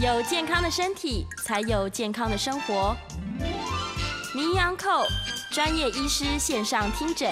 [0.00, 2.96] 有健康的身体，才有健康的生活。
[4.32, 5.04] 名医 Uncle
[5.50, 7.28] 专业医师线上听诊，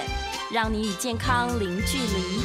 [0.51, 2.41] 让你与健康零距离。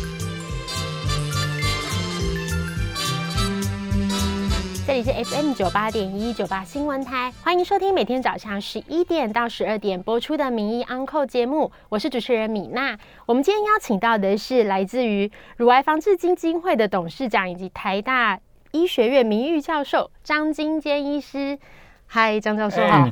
[4.86, 12.96] 这里是 FM 九八点一九八新闻台，欢迎收听每天早上十一点到十二点播出的名医 Uncle 节目，我是主持人米娜。
[13.27, 18.39] 我们今天邀请到的是来自于乳癌防治基金会的董事长以及台大
[18.72, 21.58] 医学院名誉教授张金坚医师。
[22.07, 23.07] 嗨，张教授好。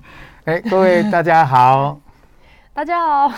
[0.46, 2.00] 哎，各位大家好。
[2.72, 3.30] 大家好。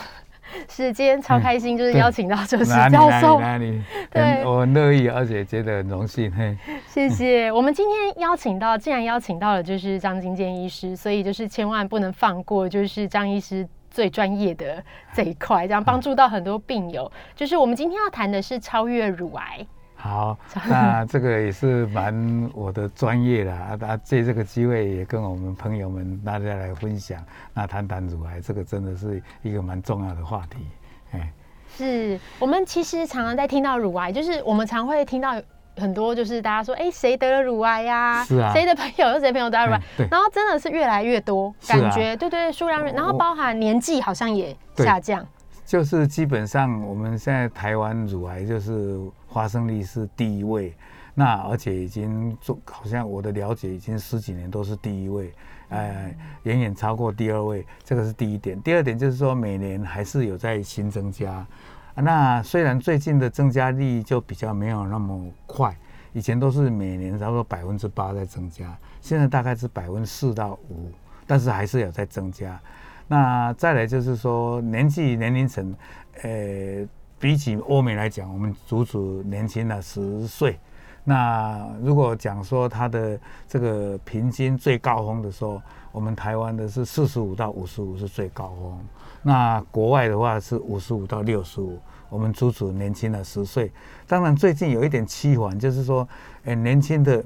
[0.69, 3.83] 是今天超开心，就是邀请到就是教授，哪里？
[4.09, 6.31] 对，我很乐意，而且觉得很荣幸。
[6.31, 7.51] 嘿，谢谢。
[7.51, 14.81] 我们今天邀请到，既然邀请到了就是张金坚医师，所以就是千万不能放过，就是张医师最专业的
[15.12, 17.11] 这一块，这样帮助到很多病友。
[17.34, 19.67] 就是我们今天要谈的是超越乳癌。
[20.05, 20.37] 好，
[20.69, 23.78] 那这个也是蛮我的专业的啊！
[23.83, 30.67] 啊，借这个机会也跟我们朋友们大家来分享，那谈谈乳癌，这个真的是一个蛮重要的话题。
[31.12, 31.33] 哎，
[31.78, 35.41] 是我们其实常常在听到乳癌，就是我们常会听到
[35.77, 38.25] 很多，就是大家说，哎，谁得了乳癌呀？
[38.25, 39.81] 是啊，谁的朋友又谁朋友得了乳癌？
[39.98, 45.25] 对，然后真的是越来越多，感觉对对，数量，然后包含年纪好像也下降。
[45.64, 48.98] 就是基本上我们现在台湾乳癌就是
[49.33, 50.75] 发生率是第一位，
[51.14, 55.33] 那而且已经做好像我的了解已经十几年都是第一位，
[55.69, 58.60] 呃，远远超过第二位，这个是第一点。
[58.62, 61.47] 第二点就是说每年还是有在新增加，
[61.94, 65.77] 那虽然最近的增加率就比较没有那么快，
[66.12, 70.91] 以前都是每年差不多百分之八在增加，现在大概是百分之四到五，
[71.27, 72.60] 但是还是有在增加。
[73.08, 75.75] 那再来就是说年纪年龄层，
[76.22, 76.86] 呃，
[77.23, 80.59] 比起欧美来讲，我们足足年轻了十岁。
[81.05, 85.62] 那如果讲说它的这个平均最高峰的时候，
[85.93, 88.77] 我们台湾的是四十五到五十五是最高峰。
[89.22, 91.78] 那国外的话是五十五到六十五，
[92.09, 93.71] 我们足足年轻了十岁。
[94.09, 96.06] 当然最近有一点趋缓，就是说，
[96.43, 97.25] 诶，年轻的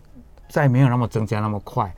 [0.51, 1.91] 再没有那么增加那么快，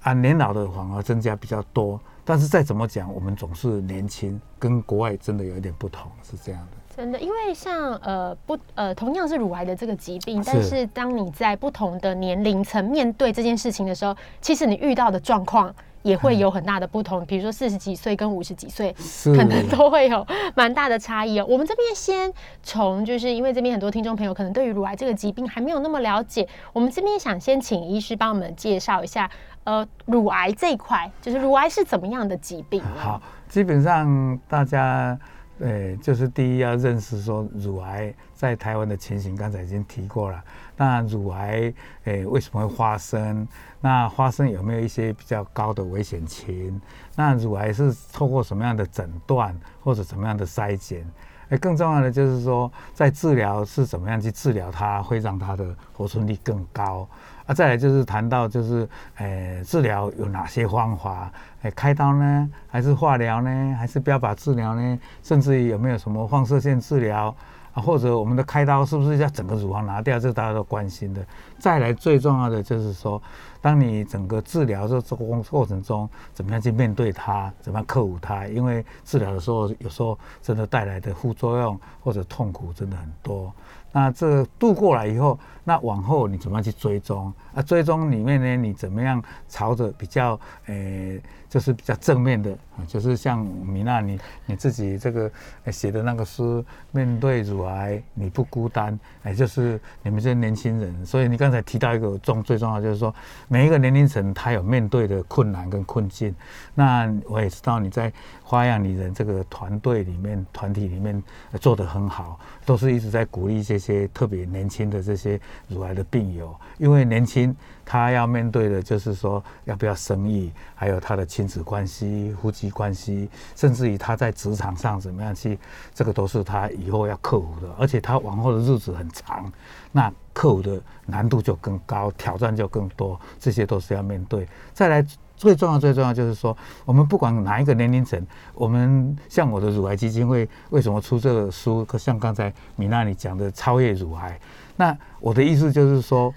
[0.00, 2.00] 啊，年老的反而增加比较多。
[2.24, 6.83] 但是再怎么讲，我们总是年轻，跟国外真的有一点不同，是这样的。
[6.96, 17.24] 真的，因为像呃不呃同样是乳癌的这个疾病，但是当你在不同的年龄层面对这件事情的时候，其实你遇到的状况也会有很大的不同。
[17.26, 18.94] 比如说四十几岁跟五十几岁，
[19.24, 20.24] 可能都会有
[20.54, 21.46] 蛮大的差异哦。
[21.48, 22.32] 我们这边先
[22.62, 29.28] 从就是因为这边很多听众朋友可能对于乳癌这个疾病还没有那么了解，我们这边想先请医师帮我们介绍一下。
[29.64, 32.82] 呃，乳癌这一块，就是乳癌是怎么样的疾病？
[32.98, 33.18] 好，
[33.48, 35.18] 基本上大家，
[35.60, 40.42] 呃，就是第一要认识说乳癌在台湾的情形，刚才已经提过了。
[40.76, 41.72] 那乳癌，
[42.04, 43.46] 诶，为什么会发生？
[43.80, 46.80] 那发生有没有一些比较高的危险情？
[47.14, 51.08] 那乳癌是透过什么样的诊断或者怎么样的筛检？
[51.50, 57.06] 诶，更重要的就是说，在治疗是怎么样去治疗它，会让它的活存率更高。
[57.46, 61.30] 啊，再来就是谈到就是，诶，治疗有哪些方法？
[61.62, 64.98] 诶，开刀呢，还是化疗呢，还是标靶治疗呢？
[65.22, 67.34] 甚至于有没有什么放射线治疗？
[67.74, 70.18] 啊，或者我们的开刀是不是要整个乳房拿掉？
[70.18, 71.20] 这大家都关心的。
[71.58, 73.20] 再来最重要的就是说，
[73.60, 78.46] 当你整个治疗这这过过程中，怎么样去面对它，怎么样克服它？
[78.46, 83.52] 因为治疗的时候，有时候真的带来的副作用或者痛苦真的很多。
[83.90, 87.32] 那这度过来以后，那往后你怎么样去追踪？
[87.54, 91.20] 啊，追踪里面呢，你怎么样朝着比较诶？
[91.48, 95.30] 就是比较正面的啊，就是像米娜你你自己这个
[95.70, 101.06] 写的那个书，面对乳癌你不孤单，哎，就是你们这些年轻人。
[101.06, 103.14] 所以你刚才提到一个重最重要就是说，
[103.46, 106.34] 每一个年龄层他有面对的困难跟困境。
[106.74, 111.22] 那我也知道你在花样女人这个团队里面、团体里面
[111.60, 117.54] 做得很好，都是一直在鼓励这些特别年轻的这些乳癌的病友，因为年轻。
[117.86, 125.58] 他要面对的就是说，要不要生育，还有他的亲子关系、夫妻关系，甚至于他在职场上怎么样去，
[125.94, 127.68] 这个都是他以后要克服的。
[127.78, 129.52] 而且他往后的日子很长，
[129.92, 134.48] 那克服的难度就更高，挑战就更多，这些都是要面对。
[134.72, 135.06] 再来，
[135.36, 136.56] 最重要、最重要就是说，
[136.86, 141.86] 我们不管哪一个年龄层，我们像我的乳癌基金会为什么出这个书？
[141.98, 144.40] 像刚才米娜你讲的超越乳癌，
[144.76, 146.32] 那我的意思就是说。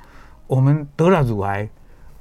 [0.47, 1.67] 我们得了乳癌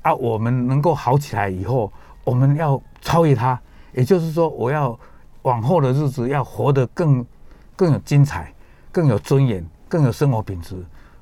[0.02, 1.92] 啊，我们能够好起来以后，
[2.24, 3.56] 我们要超越它，
[3.92, 4.98] 也就是说，我要
[5.42, 7.24] 往后的日子要活得更
[7.76, 8.52] 更有精彩，
[8.90, 10.74] 更有尊严，更有生活品质。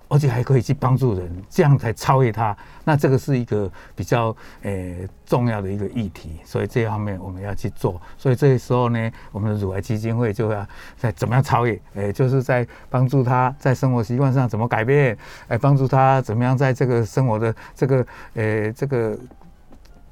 [0.08, 2.56] 而且还可以去帮助人，这样才超越他。
[2.84, 8.00] 那这个是一个比较诶重要的一个议题，所以这方面我们要去做。
[8.18, 10.66] 所以这时候呢，我们的乳癌基金会就要
[10.96, 11.80] 在怎么样超越？
[11.94, 15.16] 诶，就是在帮助他在生活习惯上怎么改变，
[15.48, 19.18] 诶，帮助他怎么样在这个生活的这个诶这个。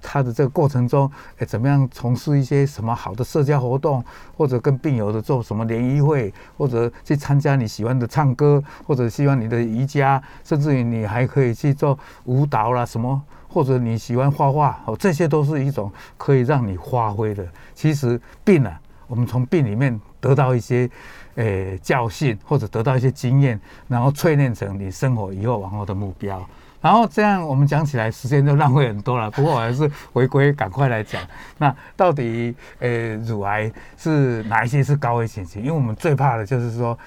[0.02, 4.04] 他的这个过程中，哎，怎么样从事一些什么好的社交活动，
[4.36, 17.46] 或者跟病友的做什么联谊会，或者去参加你喜欢的唱歌，或者希望你的瑜伽，甚至于你还可以去做舞蹈啦什么，或者你喜欢画画，哦，这些都是一种可以让你发挥的。
[17.74, 20.90] 其实病啊，我们从病里面得到一些，
[21.36, 26.44] 诶教训，或者得到一些经验，然后淬炼成你生活以后往后的目标。
[26.82, 29.30] 然后这样我们讲起来时间就浪费很多了。
[29.32, 31.22] 不过我还是回归赶快来讲，
[31.56, 35.62] 那到底呃乳癌是哪一些是高危险性？
[35.62, 36.98] 因为我们最怕的就是说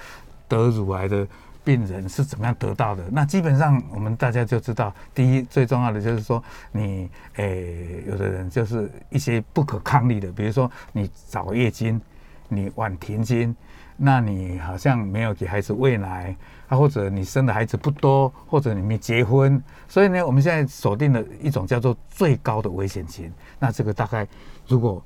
[0.48, 1.24] 得乳癌的
[1.62, 3.04] 病人是怎么样得到的。
[3.10, 12.00] 那基本上我们大家就知道，第一最重要的就是说你诶有的人就是一些不可抗力的，比如说你早月经，
[12.48, 13.54] 你晚停经。
[13.98, 16.36] 那你好像没有给孩子喂奶，
[16.68, 23.32] 啊，或者你生的孩子不多，或者你没结婚，所以呢，我们现在锁定了一种叫做最高的危险群。
[23.58, 24.26] 那这个大概，
[24.66, 25.02] 如果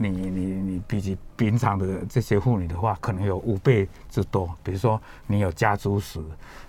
[0.00, 4.48] 你你你比起平常的这些妇女的话，可能有五倍之多。
[4.62, 6.20] 比如说你有家族史，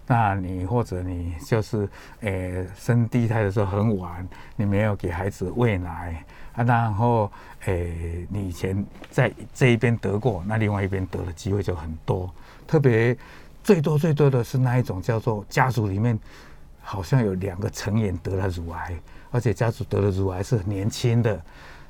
[0.07, 1.87] 那你或者你就是
[2.21, 6.63] 诶生第一胎的时候很晚，你没有给孩子喂奶啊。
[6.63, 7.31] 然后，
[7.65, 12.27] 诶，你以前在这一边得过，那另外一边得的机会就很多。
[12.65, 13.15] 特别
[13.69, 16.17] 最多最多的是那一种叫做家族里面
[16.81, 18.99] 好像有两个成员得了乳癌，
[19.29, 21.39] 而且家族得了乳癌是很年轻的，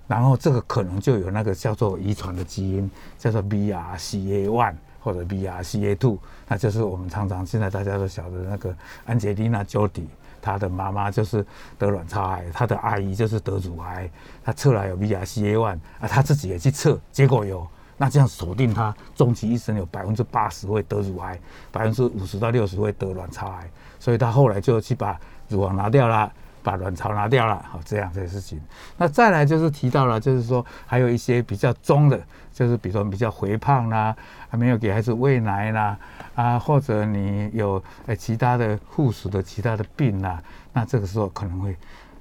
[0.05, 6.17] 然后这个可能就有那个叫做遗传的基因，叫做 BRCA one 或者 BRCA2，
[6.49, 10.05] 那就是我们常常现在大家都晓得那个安吉丽娜·朱迪。
[10.41, 11.45] 她的妈妈就是
[11.77, 14.11] 得卵巢癌，她的阿姨就是得乳癌，
[14.43, 17.65] 她测来有 BRCA1 啊，她自己也去测，结果有，
[17.99, 21.39] 那这样锁定他终其一生有百分之八十会得乳癌，
[21.71, 23.69] 百分之五十到六十会得卵巢癌，
[23.99, 25.19] 所以他后来就去把
[25.49, 26.31] 乳房拿掉了。
[26.61, 28.61] 把卵巢拿掉了，好这样这个事情。
[28.97, 34.13] 那再来就是提到了，就是说还有一些比较中的，就是比如说比较肥胖啦，
[34.49, 35.97] 还没有给孩子喂奶啦，
[36.35, 40.43] 啊，或者你有呃其他的附属的其他的病啦，
[40.73, 41.73] 那这个时候可能会，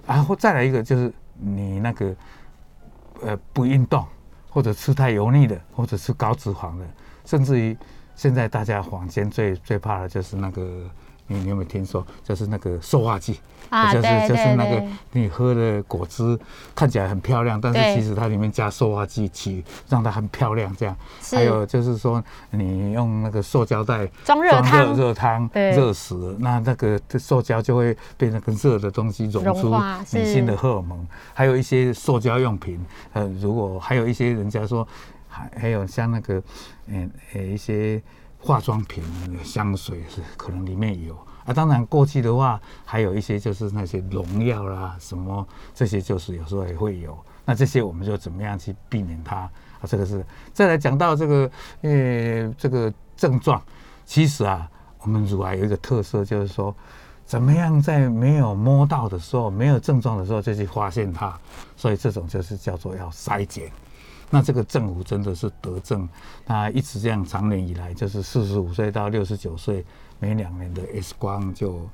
[0.07, 2.15] 然后再来一个就是你那个
[3.23, 4.07] 呃不运动，
[4.59, 6.85] 或者吃太油腻的，或者吃高脂肪的，
[7.25, 7.77] 甚至于
[8.17, 10.91] 现在大家坊间最最怕的就是那个。
[11.29, 13.39] 你你有没有听说，就是那个塑化剂
[13.71, 13.93] 啊？
[13.93, 14.83] 就是就是那个
[15.13, 16.39] 你喝的果汁
[16.75, 20.75] 看起来很漂亮，但是其实它里面加塑化剂，去让它很漂亮。
[20.77, 20.97] 这样，
[21.31, 29.75] 还有就是说，你用那个塑胶袋装热汤，热汤热死，那那个塑胶就会变成跟热的东西溶出
[30.13, 31.07] 女性的荷尔蒙。
[31.35, 34.87] 还有一些塑胶用品，呃，如果还有一些人家说，
[35.29, 36.43] 还还有像那个
[36.87, 38.01] 嗯呃一些。
[38.39, 39.03] 化妆品、
[39.45, 41.15] 香水是可能里面有
[41.45, 47.19] 啊，当然过去的话还有一些就是那些农药啦，什么这些就是有时候也会有。
[47.45, 49.51] 那这些我们就怎么样去避免它啊？
[49.87, 51.51] 这个是再来讲到这个
[51.81, 53.61] 呃这个症状，
[54.05, 54.71] 其实啊，
[55.01, 56.75] 我们乳癌有一个特色就是说，
[57.25, 61.39] 怎么样在没有摸到的时候、没有症状的时候就去发现它，
[61.75, 63.73] 所以这种就是叫做要筛检。
[64.31, 66.09] 那这个政府真的是得政，
[66.45, 69.85] 他一直这样，长年以来就是四十五岁到六十九岁，
[70.19, 71.89] 每两年的 X 光就，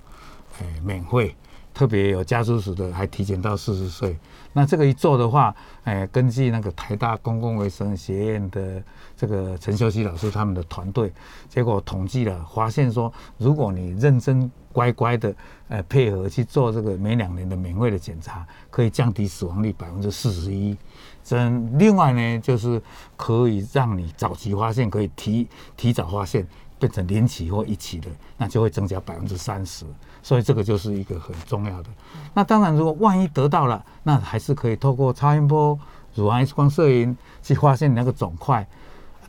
[0.58, 1.36] 诶免费，
[1.72, 4.18] 特别有家族史的还提前到四十岁。
[4.52, 8.82] 那这个一做的话，诶，根据那个台大公共卫生学院的
[9.16, 11.12] 这个陈秀熙老师他们的团队，
[11.48, 15.34] 结果统计了，发现说，如果你认真乖乖的，
[15.68, 20.76] 呃，配合去做这个每两年的免费的检查，可以降低死亡率百分之四十一。
[21.24, 22.80] 真另外呢，就是
[23.16, 26.46] 可以让你早期发现，可以提提早发现，
[26.78, 29.86] 变成零期或一期的，那就会增加百分之三十。
[30.22, 31.88] 所以这个就是一个很重要的。
[32.34, 35.78] 那当然，如果万一得到了，那还是可以透过超音波、
[36.14, 38.66] 乳癌 X 光摄影去发现你那个肿块。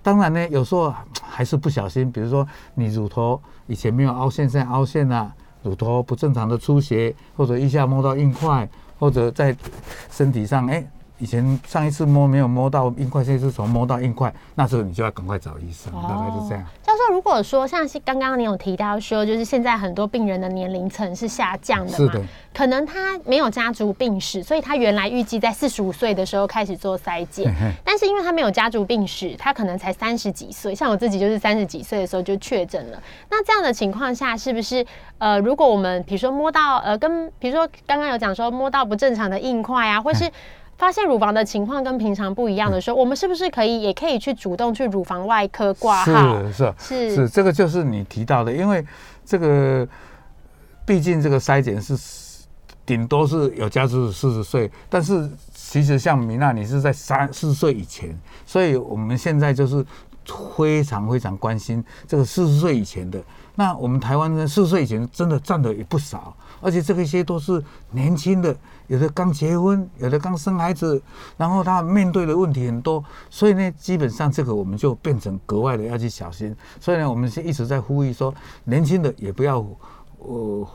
[0.03, 5.31] 当然呢，有时候还是不小心，比如说你乳头以前没有凹陷，现在凹陷了；
[5.63, 9.55] 乳头不正常的出血，或者一下摸到硬块，或者在
[10.11, 10.85] 身体上哎。
[11.17, 16.63] 以前上一次摸没有摸到硬块，这次从摸到硬块，那时候你就要赶快找医生，大概是这样。
[16.83, 22.21] 教授，如果说像是刚刚你有提到说，就是现在很多病人的年龄层是下降的嘛，是的，
[22.53, 27.53] 可能他没有家族病史，所以他原来预计在四十五岁的时候开始做筛检，
[27.83, 33.01] 但是因为他没有家族病史，他可能才三十几岁，像我自己就是三十几岁的时候就确诊了。
[33.29, 34.85] 那这样的情况下，是不是
[35.17, 40.29] 呃，如果我们比如说摸到呃，跟比如说刚刚有讲说摸到不正常的硬块啊，或是
[40.77, 46.43] 发现乳房的情况跟平常不一样的时候，我们是不是可以也可以去主动去乳房外科挂号？
[46.43, 48.85] 是是是是，这个就是你提到的，因为
[49.25, 49.87] 这个
[50.85, 51.97] 毕竟这个筛检是
[52.85, 58.13] 顶多是有家族四十岁，但是其实像米娜，你是在三四十岁以前，
[58.45, 59.83] 所以我们现在就是
[60.57, 63.17] 非常非常关心这个四十岁以前的。
[63.55, 68.53] 那我们台湾人四十岁以前真的占的也不少，而且这个些都是年轻的。
[68.87, 71.01] 有的刚结婚，有的刚生孩子，
[71.37, 76.55] 然后他面对的问题很多，所以呢，基本上这个我们就变成格外的要去小心。
[76.79, 78.33] 所以呢，我们是一直在呼吁说，
[78.65, 79.65] 年轻的也不要
[80.19, 80.67] 呃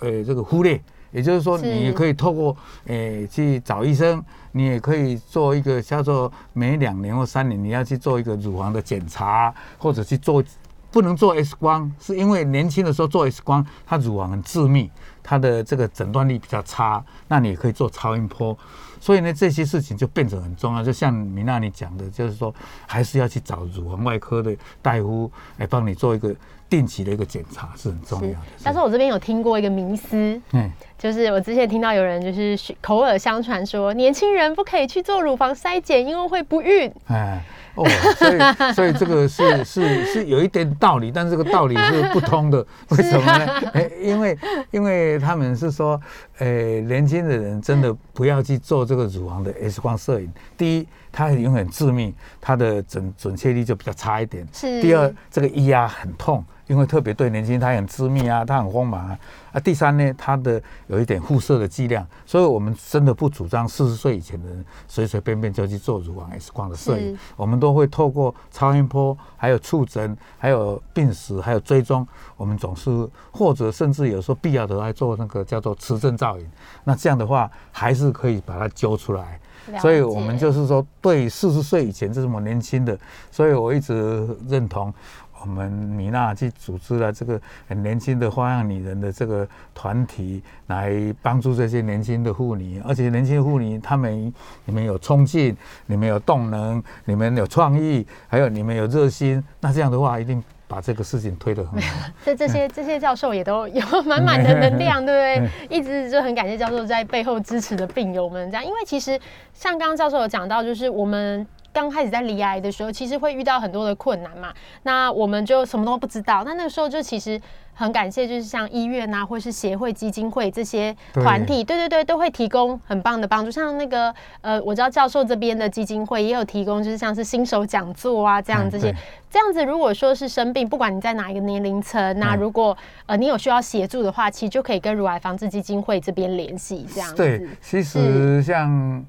[0.00, 0.80] 呃这个忽略，
[1.12, 2.56] 也就是说，你可以透过
[2.86, 10.42] 诶去找医生，你也可以做一个叫做每两年或三年你要去做一个乳房的检查，或者去做
[10.90, 14.90] 不能做 X 光，是因为年轻的时候做 X 光，它乳房很致密。
[15.28, 18.56] 它的这个诊断力比较差，那你也可以做超音波，
[18.98, 20.82] 所以呢，这些事情就变成很重要。
[20.82, 22.54] 就像米娜你讲的，就是说
[22.86, 26.34] 还是要去找乳房外科的大夫来帮你做一个
[26.70, 28.38] 定期的一个检查，是很重要的。
[28.64, 36.90] 但是我这边有听过一个迷思，嗯，就是我之前听到有人就是口耳相传说，年轻人不可以去做乳房筛检，因为会不孕。
[37.08, 37.44] 哎。
[37.78, 42.64] 哦，所以所以这个是是是有一点道理，但是这个道理是不通的。
[42.90, 43.46] 为什么呢？
[43.72, 44.36] 哎，因为
[44.70, 46.00] 因为他们是说，
[46.38, 50.30] 诶，年轻的人真的不要去做这个乳房的 X 光摄影。
[50.56, 54.46] 第一，它永远致命，它的准准确率就比较差一点。
[54.52, 54.80] 是。
[54.80, 56.44] 第二，这个一压很痛。
[56.68, 59.18] 因为特别对年轻人，他很致命啊，它很慌忙啊。
[59.52, 67.18] 啊，第三呢，它的有一点辐射的剂量，所以我们真的不主张四十岁以前的人随随便便就去做乳房 X 光的摄影。
[67.36, 72.06] 我们都会透过超音波、还有触诊、还有病史、还有追踪，
[72.36, 76.46] 我们总是或者甚至有时候必要的来做那个叫做磁振造影。
[76.84, 79.40] 那这样的话，还是可以把它揪出来。
[79.80, 82.98] 所以我们就是说，对四十岁以前这么年轻的，
[83.30, 84.92] 所以我一直认同。
[85.40, 94.34] 我们米娜去组织了这个很年轻的花样女人的这个团体，来帮助这些年轻的妇女，而且年轻妇女，她们
[94.64, 95.56] 你们有冲劲，
[95.86, 102.06] 你们有动能，你们有创意，还有你们有热心，那这样的话，一定把这个事情推得很好。
[102.24, 105.50] 这这些这些教授也都 有满满的能量，对不对？
[105.76, 109.18] 一直就很感谢教授在背后支持的病友们，这样，因为其实
[109.52, 111.46] 像刚刚教授有讲到，就是我们。
[111.70, 114.52] 刚开始在离癌的时候，其实会遇到很多的困难嘛。
[114.82, 116.42] 那我们就什么都不知道。
[116.44, 117.40] 那那个时候就其实
[117.78, 123.50] 很感谢，就是像医院啊，或是协会、基金会这些团体，对对对，都会提供很棒的帮助。
[123.52, 128.92] 像那个呃，我知道教授这边的基金会也有提供，就是像是新手讲座啊这样这些。
[129.30, 136.84] 这样子，如果说是生病，不管你在哪一个年龄层，那如果呃你有需要协助的话，其实就可以跟乳癌防治基金会这边联系。
[136.92, 139.04] 这样子，对，其实像。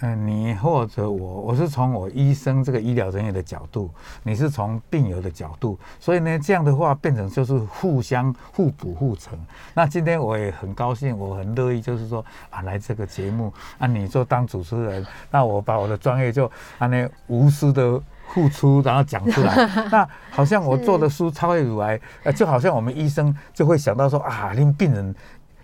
[0.00, 3.90] 嗯，你或者我，我是从我医生这个医疗人员的角度，
[4.22, 9.38] 你是从病友的角度，所以呢，这样的话变成就是互相互补互成。
[9.72, 16.44] 那今天我也很高兴，我很乐意，就是说啊，来这个节目啊，你做当主持人，那我把我的专业就
[16.76, 17.98] 啊那无私的
[18.34, 19.66] 付出，然后讲出来。
[19.90, 25.14] 那好像我做的书超越乳癌，呃，就好像我们医生就会想到说啊，令病人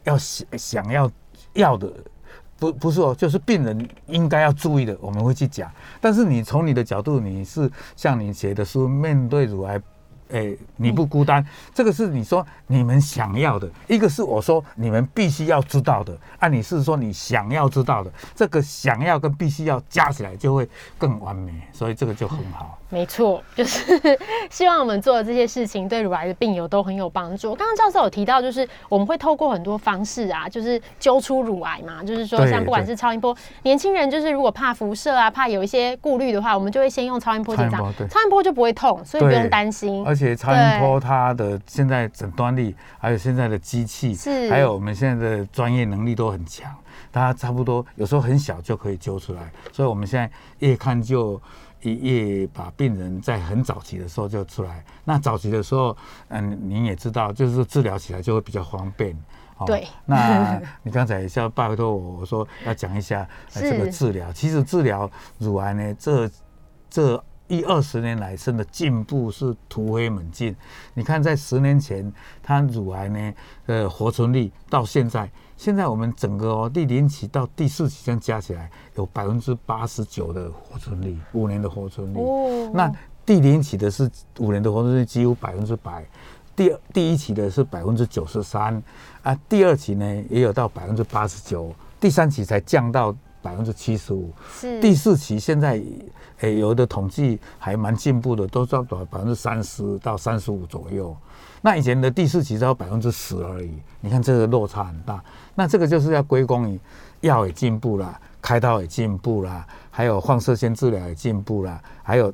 [0.04, 1.10] 要想想要
[1.52, 1.92] 要的。
[2.62, 5.68] 不不是哦，就是病人应该要注意的，我们会去讲。
[6.00, 9.82] 但是你从你的角度，你是像你写的书，面对乳癌，
[10.30, 11.44] 哎，你不孤单。
[11.74, 16.16] 这个是你说你们想要的，一个是我说你们必须要知道的。
[16.38, 22.78] 按你是说你想要知道的，这个想要跟必须要加起来就会更完美，所以这个就很好。
[22.92, 23.98] 没错，就是
[24.50, 27.54] 希望我们做的这些事情对乳癌的病友都很有帮助。
[27.54, 40.04] 刚刚教授有提到，就是我们会透过很多方式啊，就是揪出乳癌嘛，就是说像不管是超音波，年轻人就是如果怕辐射啊，怕有一些顾虑的话，我们就会先用超音波检查，超音波就不会痛，所以不用担心。
[40.06, 46.70] 而且超音波它的现在诊断力，还有现在的机器，是还有我们现在的专业能力都很强，
[47.10, 51.40] 它差不多有时候很小就可以揪出来，所以我们现在越看就。
[51.82, 55.96] 一夜把病人在很早期的时候就出来，那早期的时候，
[56.28, 59.16] 嗯，您也知道，就是治疗起来就会比较方便
[59.58, 64.32] 哦对那 你刚才要拜托我，我说要讲一下、呃、这个治疗。
[64.32, 66.30] 其实治疗乳癌呢，这
[66.88, 70.56] 这一二十年来真的进步是突飞猛进。
[70.94, 72.10] 你看，在十年前，
[72.42, 73.32] 它乳癌呢，
[73.66, 82.18] 呃，活存率到现在，现在我们整个哦第零期到第四期这样加起来，有百分之八十九的活存率，五年的活存率。
[82.18, 82.92] 哦那
[83.24, 86.04] 第零期的是五年的活存率几乎百分之百，
[86.56, 88.82] 第第一期的是百分之九十三，
[89.22, 95.80] 啊，第二期呢也有到百分之八十九，第三期才降到百分之七十五，是第四期现在
[96.40, 101.16] 诶有的统计还蛮进步的，都到百分之三十到三十五左右。
[101.60, 105.22] 那以前的第四期只有百分之十而已，你看这个落差很大。
[105.54, 106.80] 那这个就是要归功于
[107.20, 112.32] 药也进步了，开刀也进步了，还有放射线治疗也进步了，还有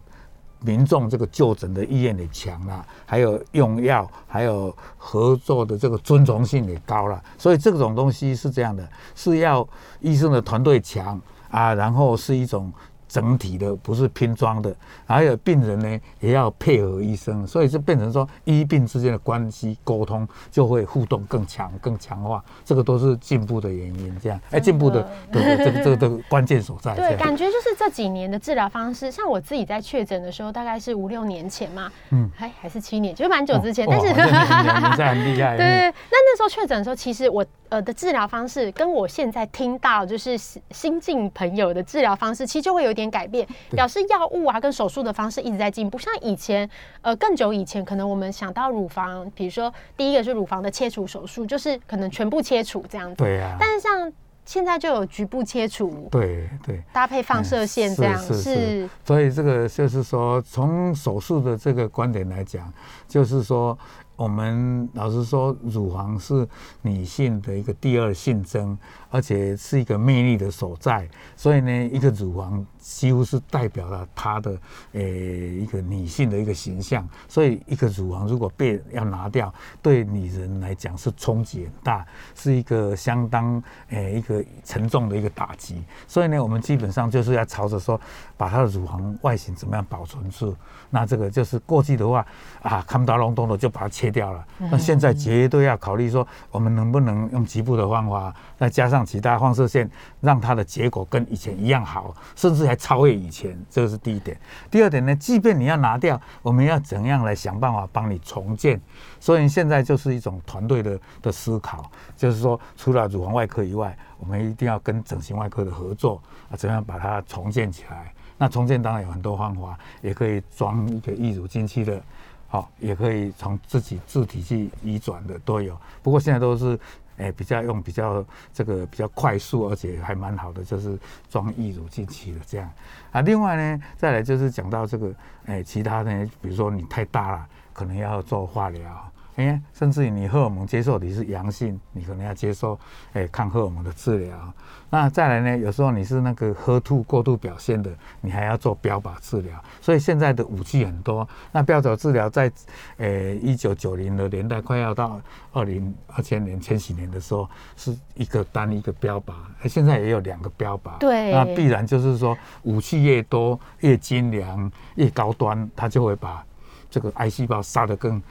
[0.61, 7.23] 民众这个就诊的意愿也强了，还有用药，还有合作的这个遵从性也高了。
[7.37, 9.67] 所以这种东西是这样的，是要
[10.01, 11.21] 医生的团队强
[11.51, 12.73] 啊，然后是一种
[13.09, 14.75] 整体的，不是拼装的。
[15.07, 22.45] 还有病人呢，也要配合医生，所以就变成说医病之间的关系沟通就会互动更强、更强化。
[22.65, 24.15] 这个都是进步的原因。
[24.23, 26.95] 这样，哎，进步的对对，这个这个的关键所在。
[26.95, 35.57] 对，感觉就是这几年的治疗方式，像我自己在确诊的时候，大概是五六年前嘛，嗯嗯，还还是七年，就是蛮久之前，哦但是哇这你你你这很厉害。
[35.59, 45.97] 对那那时候确诊的时候，其实我呃的治疗方式跟我现在听到就是新新进朋友的治疗方式，其实就会有点改变，表示药物啊跟手术的方式一直在进步。
[45.99, 46.69] 像以前
[47.00, 53.17] 呃更久以前，可能我们想到乳房，比如说第一个是乳房的切除手术，就是可能全部切除这样子。
[53.17, 54.12] 对啊、但是像
[54.45, 56.83] 现在就有局部切除，对对。
[56.93, 62.73] 搭配放射线这样是所以这个就是说，从手术的这个观点来讲，
[63.07, 63.78] 就是说，
[64.17, 66.49] 我们老实说，乳房是
[66.81, 68.76] 女性的一个第二性征，
[69.11, 71.09] 而且是一个魅力的所在。
[71.37, 74.59] 所以呢，一个乳房几乎是代表了她的
[74.93, 77.09] 呃一个女性的一个形象。
[77.29, 85.83] 所以，一个乳房如果被要拿掉，对女人来讲是冲击很大，是一个相当呃一个沉重的一个打击。
[86.07, 88.00] 所以呢，我们基本上就是要朝着说，
[88.37, 90.55] 把她的乳房外形怎么样保存住。
[90.91, 92.27] 那这个就是过去的话
[92.62, 94.45] 啊，看不到隆咚的就把它切掉了。
[94.71, 103.59] 那现在绝对要考虑说，我们能不能用局部的方法，再加上其他放射线，让它的结果跟以前一样好，甚至还超越以前。
[103.71, 104.39] 这个是第一点。
[104.71, 108.81] 第二点呢，即便你要拿掉，我们要怎样来想办法帮你重建？
[109.21, 118.13] 所以现在就是一种团队的的思考，就是说，除了乳房外科以外，我们一定要跟整形外科的合作啊，怎样把它重建起来？
[118.37, 122.01] 那重建当然有很多方法，也可以装一个义乳进去的，
[122.47, 125.77] 好、也可以从自己自体去移转的都有。
[126.03, 126.79] 不过现在都是，
[127.18, 132.70] 诶、比较用比较这个比较快速，而且还蛮好的，就是装义乳进去的这样。
[133.12, 135.14] 啊，另外呢，再来就是讲到这个，
[135.46, 139.12] 诶、其他呢，比如说你太大了，可能要做化疗。
[139.37, 142.76] 哎，甚至于你荷尔蒙接受你是阳性，你可能要接受
[143.12, 144.52] 哎抗荷尔蒙的治疗。
[144.90, 147.90] 那再来呢，有时候你是那个喝吐过度表现的，
[148.22, 149.62] 你还要做标靶治疗。
[149.83, 151.29] 所以现在的武器很多。
[151.53, 152.51] 那标靶治疗在
[152.96, 155.20] 呃一九九零的年代，快要到
[155.53, 160.96] 二零二千年千禧年的时候，是一个单一个标靶，哎现在也有两个标靶。
[160.98, 166.42] 对那必然就是说武器越多、越精良、越高端，它就会把
[166.90, 168.22] 这个癌细胞杀得更。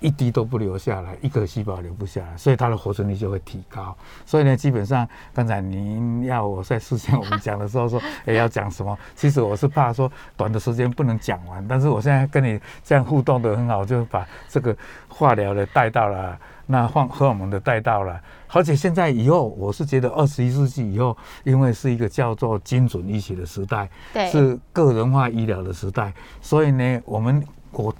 [0.00, 3.96] 一滴都不留下来，一个细胞留不下来，所以它的活存率就会提高。
[4.26, 8.96] 所以呢，基本上刚才您要我在事先我们讲的时候说，哎，要讲什么？
[9.14, 14.76] 其实我是怕说短的时间不能讲完，但是我现在跟你这样互动的很好，就把这个
[15.08, 18.20] 化疗的带到了，那放荷尔蒙的带到了。
[18.52, 27.94] 而且现在以后，我是觉得二十一世纪以后，因为是一个叫做精准医学的时代，对是个人化医疗的时代，所以呢，我们我。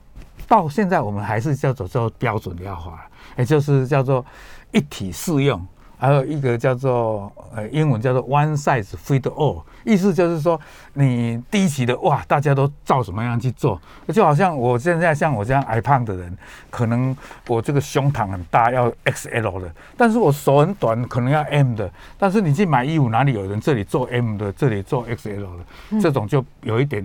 [0.49, 4.25] 到现在我们还是叫做叫标准疗法，也就是叫做
[4.71, 5.65] 一体适用，
[5.99, 10.61] 还有一个叫做呃英文叫做 one size fit all，意思就是说
[10.93, 13.81] 你第一期的哇，大家都照什么样去做，
[14.13, 16.37] 就好像我现在像我这样矮胖的人，
[16.71, 17.17] 可能
[17.49, 27.05] 我这个胸膛很大要 XL 的，但是我手很短可能要 M 的，但是你去买衣服哪里有人这里做 M 的，这里做 XL 的，这种就有一点。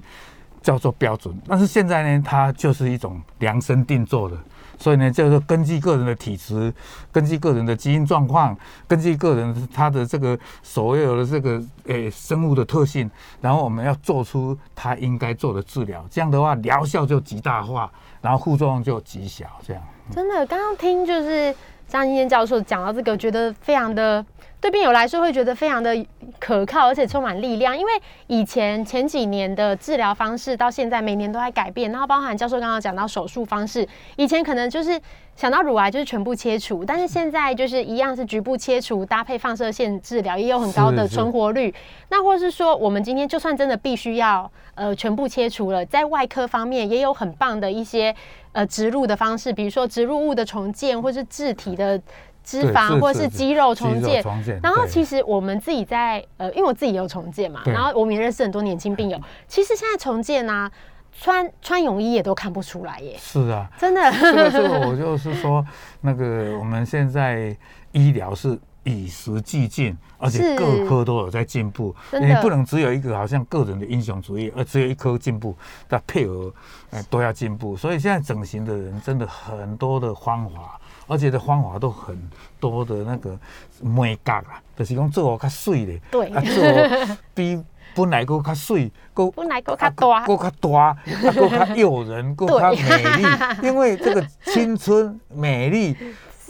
[0.61, 4.37] 叫做标准，但是现在呢，它就是一种量身定做的，
[4.77, 6.73] 所以呢，就是根据个人的体质，
[7.11, 8.55] 根据个人的基因状况，
[8.87, 13.09] 根据个人他的这个所有的这个诶生物的特性，
[13.41, 19.81] 然后我们要做出他应该做的治疗，这样的话疗效就极大化，然后副作用就极小，这样。
[20.11, 21.55] 真的，刚刚听就是
[21.87, 24.23] 像今天教授讲到这个，觉得非常的
[24.61, 26.05] 对病友来说会觉得非常的
[26.39, 27.75] 可靠，而且充满力量。
[27.75, 27.91] 因为
[28.27, 33.85] 以前前几年的治疗方式到现在每年都在改变，然后包含教授刚刚讲到手术方式，
[34.17, 35.01] 以前可能就是
[35.35, 41.73] 想到乳癌就是全部切除，但是现在就是一样是局部切除搭配放射线治疗，也有很高的存活率。
[42.09, 48.15] 那或是说，我们今天就算真的必须要呃全部切除了，在外科方面也有很棒的一些。
[48.53, 51.97] 呃，植入的方式，比如说植入物的重建，或是自体的
[52.43, 54.23] 脂肪，或者是肌肉重建。
[54.61, 59.19] 然后，其实我们自己在呃，因为我自己也有重建嘛，然后我们也认识很多年轻病友。
[59.47, 60.69] 其实现在重建呢，
[61.11, 63.15] 穿穿泳衣也都看不出来耶。
[63.19, 64.11] 是啊，真的。
[64.11, 65.65] 这个这个，我就是说，
[66.01, 67.55] 那个我们现在
[67.91, 68.59] 医疗是。
[68.83, 71.95] 与时俱进，而且各科都有在进步。
[72.19, 75.55] 你不能只有一个好像个人的英雄主义，而只有一科进步，
[75.87, 76.51] 但配合
[76.89, 77.77] 哎都要进步。
[77.77, 80.80] 所以现在整形的人真的很多的方法，
[81.11, 82.17] 而且的方法都很
[82.57, 83.37] 多的那个
[83.81, 87.61] 美感啊，就是讲做我较水的，对，啊做比
[87.93, 93.27] 本来个较水，个本来个较大，个较大，个较诱人， 个较美丽。
[93.61, 95.97] 因为这个青春美丽。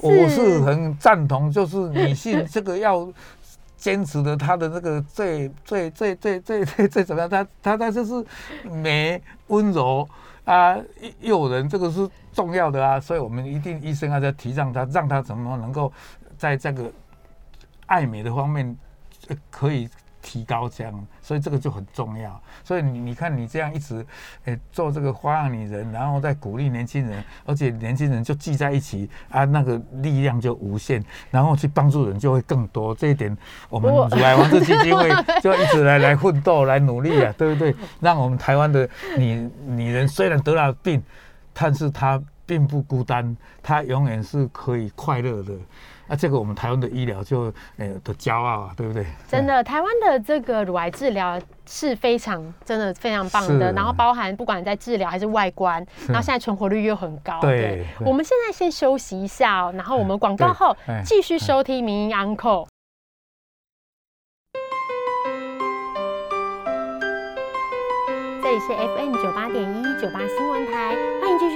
[0.04, 3.08] 我是很赞同，就是女性这个要
[3.78, 7.30] 坚持的，她的那个最最最最最最最怎么样？
[7.30, 8.26] 她她她就是
[8.64, 10.10] 美、温柔
[10.52, 10.78] 啊、
[11.22, 13.00] 诱人，这个是重要的啊。
[13.00, 15.92] 所以我们一定医生要在提倡他，让他怎么能够
[16.38, 16.92] 在这个
[17.86, 18.76] 爱美的方面
[19.50, 19.90] 可以。
[20.22, 22.42] 提高这样，所以这个就很重要。
[22.64, 24.06] 所以你你看，你这样一直
[24.46, 32.94] 诶做这个花样女人，然后再鼓励年轻人，而且年轻人就聚在一起啊，那个力量就无限，然后去帮助人就会更多。
[32.94, 33.36] 这一点，
[33.70, 35.10] 我们乳癌防治基金会
[35.42, 37.76] 就一直来来奋斗、来努力啊，对不对？
[38.00, 41.02] 让我们台湾的女女人虽然得了病，
[41.54, 45.54] 但是她并不孤单，她永远是可以快乐的。
[46.12, 47.44] 那这个我们台湾的医疗就
[47.78, 49.06] 呃的骄傲啊，对不对？
[49.30, 55.76] 真的，台湾的这个乳癌治疗是非常真的非常棒的，然后包含不管在治疗还是外观，
[56.10, 57.40] 然后现在存活率又很高。
[57.40, 62.68] 对，我们现在先休息一下哦，然后我们广告后继续收听民营 Uncle。
[68.44, 70.94] 这里是 FM 九八点一九八新闻台，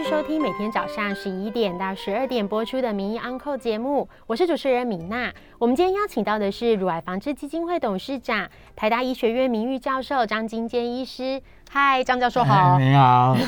[0.07, 5.33] 收听每天早上十一点到十二点播出的《名医 Uncle》节目，我是主持人米娜。
[5.57, 11.41] 我们今天邀请到的是乳癌防治基金会董事长、台大医学院名誉教授张金坚医师。
[11.77, 12.79] 嗨，张教授好。
[12.79, 13.35] 你好。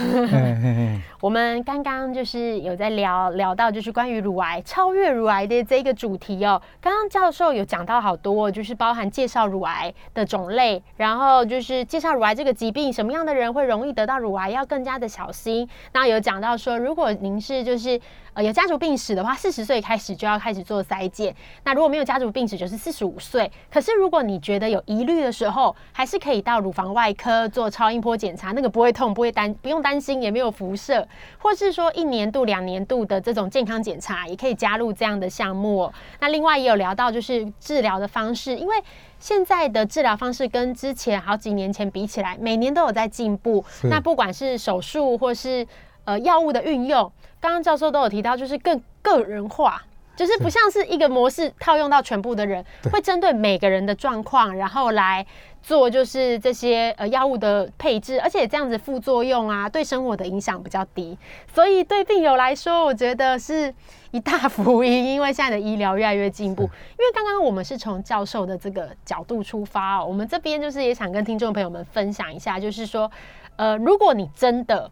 [1.21, 6.61] 我们刚刚就是有在聊聊到，就是关于乳癌超越乳癌的这个主题哦。
[6.81, 15.67] 刚刚教授有讲到好多，就是包含介绍乳癌的种类，然后就是介绍乳癌这个疾病，什么样的人会容易得到乳癌，要更加的小心。
[15.93, 17.99] 那有讲到说，如果您是就是
[18.33, 21.33] 呃有家族病史的话，四十岁开始就要开始做筛检。
[21.63, 23.51] 那如果没有家族病史，就是四十五岁。
[23.71, 28.16] 可是如果你觉得有疑虑的时候，还是可以到乳房外科做超音波。
[28.17, 35.91] 检查那个不会痛，不会担不用担心，也没有辐射，或是说一年度、两年度的这种健康检查，也可以加入这样的项目。
[36.19, 38.75] 那另外也有聊到就是治疗的方式，因为
[39.19, 43.63] 现在的治疗方式跟之前好几年前比起来，每年都有在进步。
[43.83, 45.65] 那不管是手术或是
[46.05, 49.83] 呃药物的运用，刚刚教授都有提到，就是更个人化。
[50.17, 55.25] 就是不像是一个模式套用到全部的人，会针对每个人的状况，然后来
[55.61, 61.15] 做就是这些呃药物的配置，而且这样子副作用啊，对生活的影响比较低，
[61.53, 63.71] 所以对病友来说，我觉得是
[64.09, 66.63] 一大福音，因为现在的医疗越来越进步。
[66.63, 73.11] 因为刚刚我们是从教授的这个角度出发，我们这边就是也想跟听众朋友们分享一下，就是说，
[73.55, 74.89] 呃，如果你真的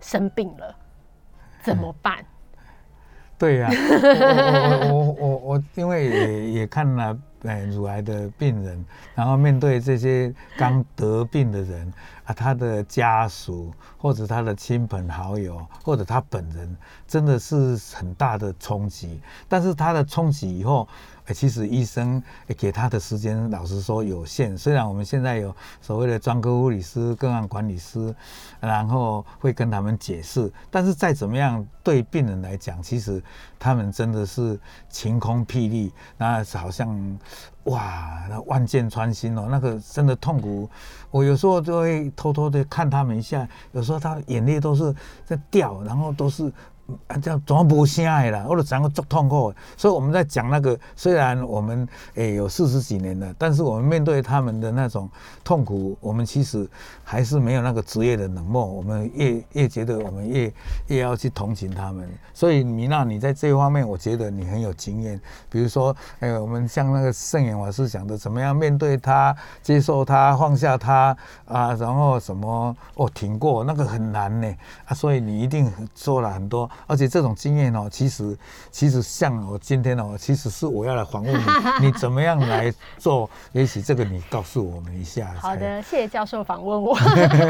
[0.00, 0.76] 生病了，
[1.62, 2.24] 怎么办？
[3.38, 3.70] 对呀，
[4.90, 11.92] 我我我我因为也也看了哎乳癌的病人，然后面对这些刚得病的人
[12.24, 19.20] 啊，他的家属或者他的亲朋好友或者他本人，真的是很大的冲击。
[19.48, 20.88] 但是他的冲击以后。
[21.34, 22.22] 其实医生
[22.56, 24.56] 给他的时间，老实说有限。
[24.56, 28.14] 虽然我们现在有所谓的专科护理师、个案管理师，
[28.60, 33.22] 然后会跟他们解释，但是再怎么样，对病人来讲，其实
[33.58, 34.58] 他们真的是
[34.88, 37.18] 晴空霹雳，那好像
[37.64, 40.68] 哇，那万箭穿心哦，那个真的痛苦。
[41.10, 46.52] 我有时候就会偷偷的看他们一下，有时候他眼泪都是在掉，然后都是。
[47.08, 48.44] 啊，这样怎么不声的啦？
[48.48, 49.52] 我就讲个足痛苦。
[49.76, 55.08] 所以我们在讲那个，虽然我们诶、有四十几年了，但是我们面对他们的那种
[55.42, 56.68] 痛苦，我们其实
[57.02, 58.64] 还是没有那个职业的冷漠。
[58.64, 60.52] 我们越越觉得我们越
[60.86, 62.08] 越要去同情他们。
[62.32, 65.20] 所以米娜，你在这方面，我觉得你很有经验。
[65.48, 78.36] 比如说，哎、我们像那个圣严法师讲的，怎么样面对他、接受他、放下他啊，然后什么哦挺过，那个很难呢啊，所以你一定做了很多，而且这种经验哦，其实
[78.70, 81.42] 其实像我今天哦，其实是我要来访问你，
[81.86, 83.28] 你怎么样来做？
[83.52, 85.34] 也许这个你告诉我们一下。
[85.40, 86.98] 好的，谢谢教授访问我。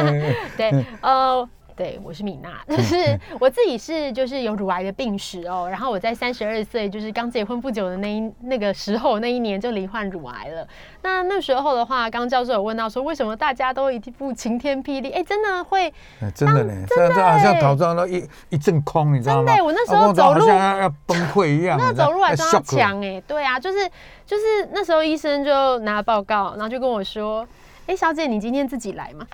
[0.57, 1.49] 对，呃。
[1.77, 2.97] 对，我是米娜，就是
[3.39, 10.67] 我自己是就是有乳癌的病史哦，然后我在三十二岁，就是刚结婚不久的那一那个时候那一年就罹患乳癌了。
[11.03, 15.11] 那那时候的话，刚教授有问到说，为什么大家都一副晴天霹雳？
[15.11, 19.49] 哎，真的会，哎真的呢，真的好像头上都一一阵空，你知道吗？
[19.49, 23.87] 真的，我那时候走路好像要要崩溃一样， 那走路还撞到墙哎，对啊，就是
[24.25, 27.47] 就是那时候医生就拿报告，然后就跟我说，
[27.87, 29.27] 哎，小姐，你今天自己来嘛？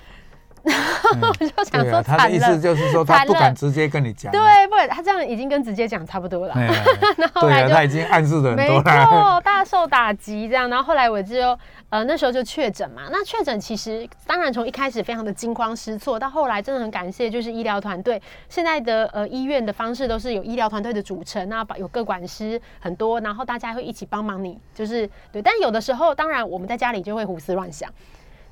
[1.21, 6.55] 我就想说，他的意思就是说，他不敢直接跟你讲，对，不然他这样已经跟直接讲差不多了。
[6.55, 6.69] 哎
[7.19, 9.07] 然后来就他已经暗示的很没多了。
[9.07, 10.71] 错， 大受打击这样。
[10.71, 13.03] 然后后来我就呃那时候就确诊嘛。
[13.11, 18.21] 那确诊其实当然从一开始非常的惊慌失措，到后来真的很感谢就是医疗团队。
[18.49, 25.43] 现在的呃医院的方式都是有医疗团队的组成，那有各管师很多，然后大家会一起帮忙你，就是对。
[25.43, 27.91] 但有的时候当然我们在家里就会胡思乱想，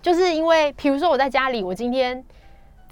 [0.02, 2.22] 就是因为比如说我在家里，我今天。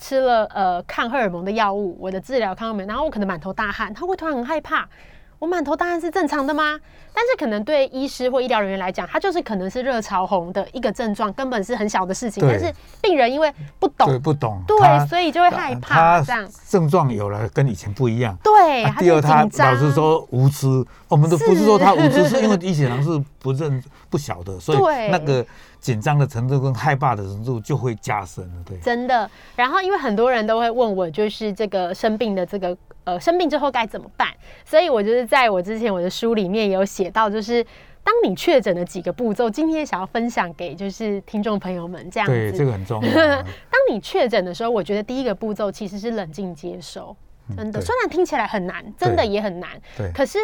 [0.01, 4.89] 吃了呃抗荷尔蒙的药物，我的治疗抗荷尔蒙，然后我可能满头大汗，他会突然很害怕。
[5.41, 6.79] 我满头大汗是正常的吗？
[7.13, 12.41] 但是可能对医师或医疗人员来讲，他就是可能是热潮红的一个症状，根本是很小的事情。
[12.45, 18.37] 对但是病人因为不懂，对，不懂，对所以就会害怕他这样症状有了跟以前不一样。
[18.43, 20.67] 对，啊第二，他老是说无知，
[21.09, 25.45] 我们都不是说他无知，是因为医学上是不认不晓得，所以那个
[25.81, 28.63] 紧张的程度跟害怕的程度就会加深了。
[28.67, 29.31] 对，真的。
[29.57, 34.29] 然后因为很多人都会问我，就是这个生病的这个呃生病之后该怎么办，
[34.65, 37.65] 所以我就是在我之前我的书里面也有写到，就是。
[38.05, 42.33] 当你确诊的几个步骤，今天想要分享给就是听众朋友们这样子。
[42.33, 43.11] 对，这个很重要。
[43.13, 43.45] 当
[43.91, 47.15] 你确诊的时候，我觉得第一个步骤其实是冷静接受，
[47.55, 47.79] 真的。
[47.79, 50.39] 对虽然听起来很难，真的也很难，对可是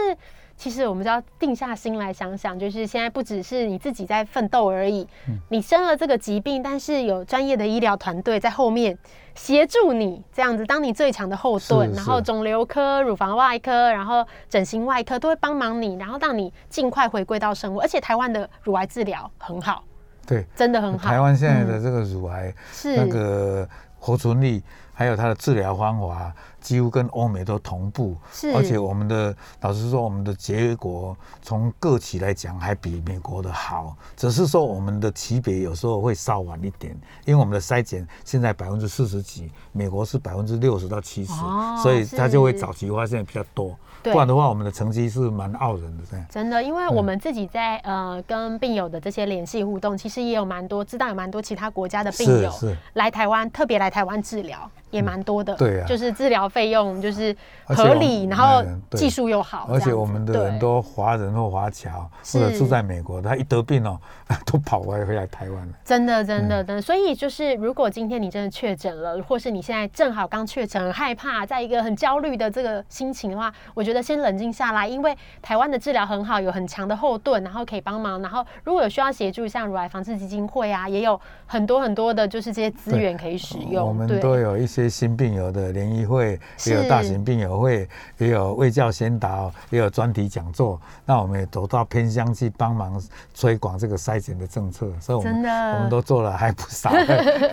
[0.56, 8.96] 其实我们就要定下心来想想，就是现在不只是你自己在奋斗而已，嗯你生了这个疾病，但是有专业的医疗团队在后面
[9.34, 17.80] 协助你，这样子当你最强的后盾，然后是肿瘤科、乳房外科，然后整形外科都会帮忙你，然后让你尽快回归到生活。
[17.80, 19.82] 而且台湾的乳癌治疗很好，
[20.26, 21.08] 对，真的很好。
[21.08, 24.62] 台湾现在嗯的这个乳癌是那个活存率，
[24.94, 28.16] 还有它的治疗方法，几乎跟欧美都同步。
[28.32, 43.76] 是而且我们的老实说，我们的结果从个体来讲还比美国的好，只是说我们的级别有时候会稍晚一点，因为我们的筛检现在百分之四十几，美国是百分之六十到七十、哦所以它就会早期发现比较多。
[44.02, 46.26] 对不然的话，我们的成绩是蛮傲人的这样。
[46.30, 52.52] 真的，因为我们自己在、呃跟病友的这些联系互动，其实也有蛮多知道有蛮多其他国家的病友
[52.94, 55.54] 来台湾，特别来台湾治疗也蛮多的。
[55.56, 63.98] 对啊就是治疗费用就是合理，然后技术又好，而且我们的对很多华人或华侨，是或者住在美国，他一得病哦，
[64.46, 65.74] 都跑回回来台湾了。
[65.84, 66.82] 真的，真嗯的，真的。
[66.82, 78.22] 所以就是，如果今天你真的确诊了，或是你现在正好刚确诊，很害怕，在一个很焦虑的这个心情的话，我觉得先冷静下来，因为台湾的治疗很好，有很强的后盾，然后可以帮忙。
[78.22, 83.86] 然后如果有需要协助，像如来防治基金会啊，也有很多很多的，就是这些资源可以使用。
[83.86, 90.80] 我们都有一些新病友的联谊会，也有大型病友会，也有卫教先导，也有专题讲座。
[91.04, 93.00] 那我们也走到偏乡去帮忙
[93.38, 96.90] 推广这个筛检的政策，所以我们真的我们都做了还不少。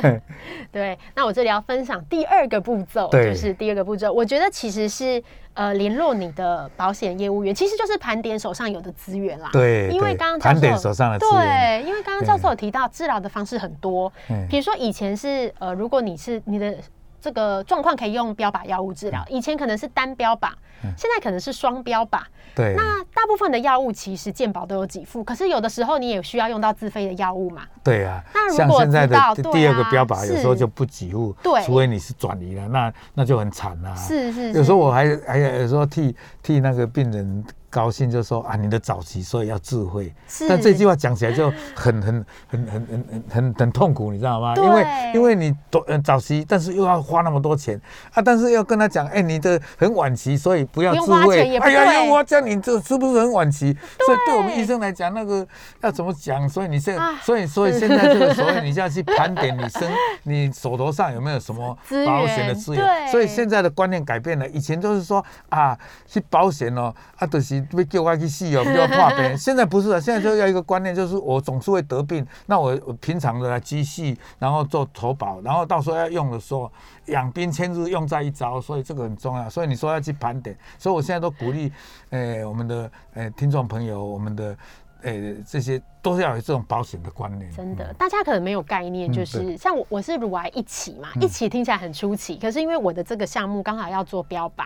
[0.71, 5.21] 对，那我这里要分享第二个步骤，就是第二个步骤，我觉得其实是
[5.53, 9.49] 呃联络你的保险业务员，其实就是盘点手上有的资源啦。
[9.51, 16.75] 对因为对刚刚盘点手上的资源对，因为刚刚教授有提到治疗的方式很多，嗯比如说以前是呃，如果你是你的。
[17.21, 20.49] 这个状况可以用标靶药物治疗，以前可能是单标靶，
[20.97, 22.19] 现在可能是双标靶。
[22.55, 27.61] 对，那大部分的药物其实健保都有给付，可是有的时候你也需要用到自费的药物嘛。
[27.83, 33.95] 对啊那，如果像现在的第第二个啊标靶，有时候就不给付，对除非你是转移了，那那就很惨啦。
[33.95, 40.13] 是是，有时候我还还有时候替替那个病人高兴，就说啊，你的早期所以要智慧。
[40.27, 44.53] 是但这句话讲起来就很很很很很很很很痛苦，你知道吗？
[44.57, 47.79] 因为因为你早呃早期，但是又要花那么多钱
[48.13, 51.57] 啊，但是要跟他讲，哎，你的很晚期，所以不要智慧。
[51.57, 53.75] 哎呀，对用花这样你这是不是很晚期？
[54.05, 55.47] 所以对我们医生来讲，那个
[55.81, 56.47] 要怎么讲？
[56.49, 59.89] 所以你现啊所以所以现在这个所谓你就要去盘点你身
[60.23, 63.07] 你手头上有没有什么保险的源资源。
[63.09, 69.37] 所以现在的观念改变了，以前都是说啊，去保险哦，啊，就是要叫我去死哦，不要怕病。
[69.37, 76.71] 现在不是了，现在就要一个观念，就是我总是会得病，那我我平常的来积蓄，然后做投保，然后到时候要用的时候，
[77.07, 79.49] 养兵千日，用在一朝，所以这个很重要。
[79.49, 81.71] 所以你说要去盘点，所以我现在都鼓励，
[82.09, 84.57] 呃，我们的呃听众朋友，我们的
[85.03, 85.11] 呃
[85.47, 87.51] 这些都是要有这种保险的观念。
[87.51, 94.65] 真的，大家可能没有概念，嗯就是像我，我是乳癌一起嘛，一起听起来很出奇，可是因为我的这个项目刚好要做标靶，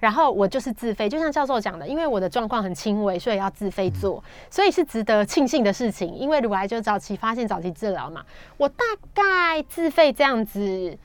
[0.00, 6.12] 然后我就是自费，就像教授讲的，因为我的状况很轻微，所以要自费做，所以是值得庆幸的事情。
[6.14, 8.24] 因为乳癌就早期发现、早期治疗嘛，
[8.56, 10.98] 我大概自费这样子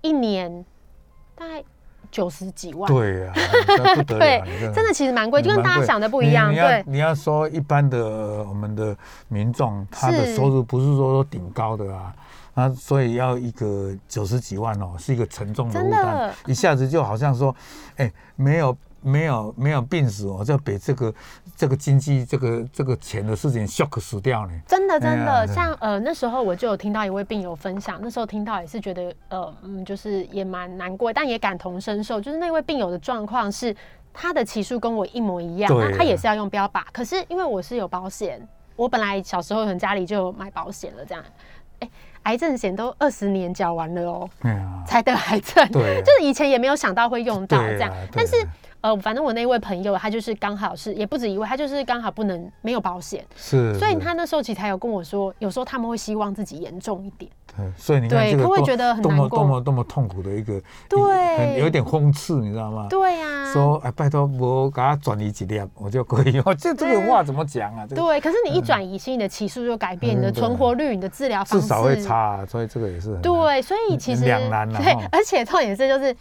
[0.00, 0.64] 一年
[1.34, 1.62] 大概
[2.10, 3.32] 九十几万，对呀、
[3.76, 4.42] 这不得对
[4.74, 6.82] 真的其实蛮贵，就跟大家想的不一样，对。
[6.86, 8.96] 你要说一般的呃我们的
[9.28, 12.14] 民众，他的收入不是说都顶高的啊。
[12.58, 17.54] 啊，所以要一个九十几万哦，是一个沉重的负担，一下子就好像说，
[17.98, 21.14] 哎，没有没有没有病死哦，就被这个
[21.54, 24.52] 这个经济这个这个钱的事情 shock 死掉呢。
[24.66, 32.20] 真的真的，哎像呃那时候我就有听到一位病友分享，那时候听到也是觉得呃嗯就是也蛮难过，但也感同身受。
[32.20, 33.72] 就是那位病友的状况是
[34.12, 38.44] 他的起数跟我一模一样，对那他也是要用标靶，可是因为我是有保险，
[38.74, 41.24] 我本来小时候可能家里就有买保险了，这样，
[41.78, 41.88] 哎、
[42.24, 44.30] 癌症险都二十年缴完了哦，
[44.86, 45.98] 才得癌症，对。
[45.98, 47.92] 啊就是以前也没有想到会用到这样。
[48.12, 48.36] 但是
[48.80, 53.24] 呃反正我那位朋友他就是刚好是也不止一位，他就是刚好不能没有保险。
[53.36, 57.30] 是，所以他那时候其实还有跟我说，有时候他们会希望自己严重一点。
[57.56, 62.86] 对，所以你看对这个他会觉得很多么难过多么多么痛苦的一个，对很有一点讽刺，你知道吗？
[62.88, 66.40] 对呀、说哎，拜托，我给他转移几粒，我就可以。
[66.46, 67.84] 我这这个话怎么讲啊？
[67.88, 76.14] 这个对，可是你一转移，其实你的起诉就改变，你的存活率、你的治疗方式至少会差、啊，所以这个也是很对，所以其实两难啊对，而且重点是就是。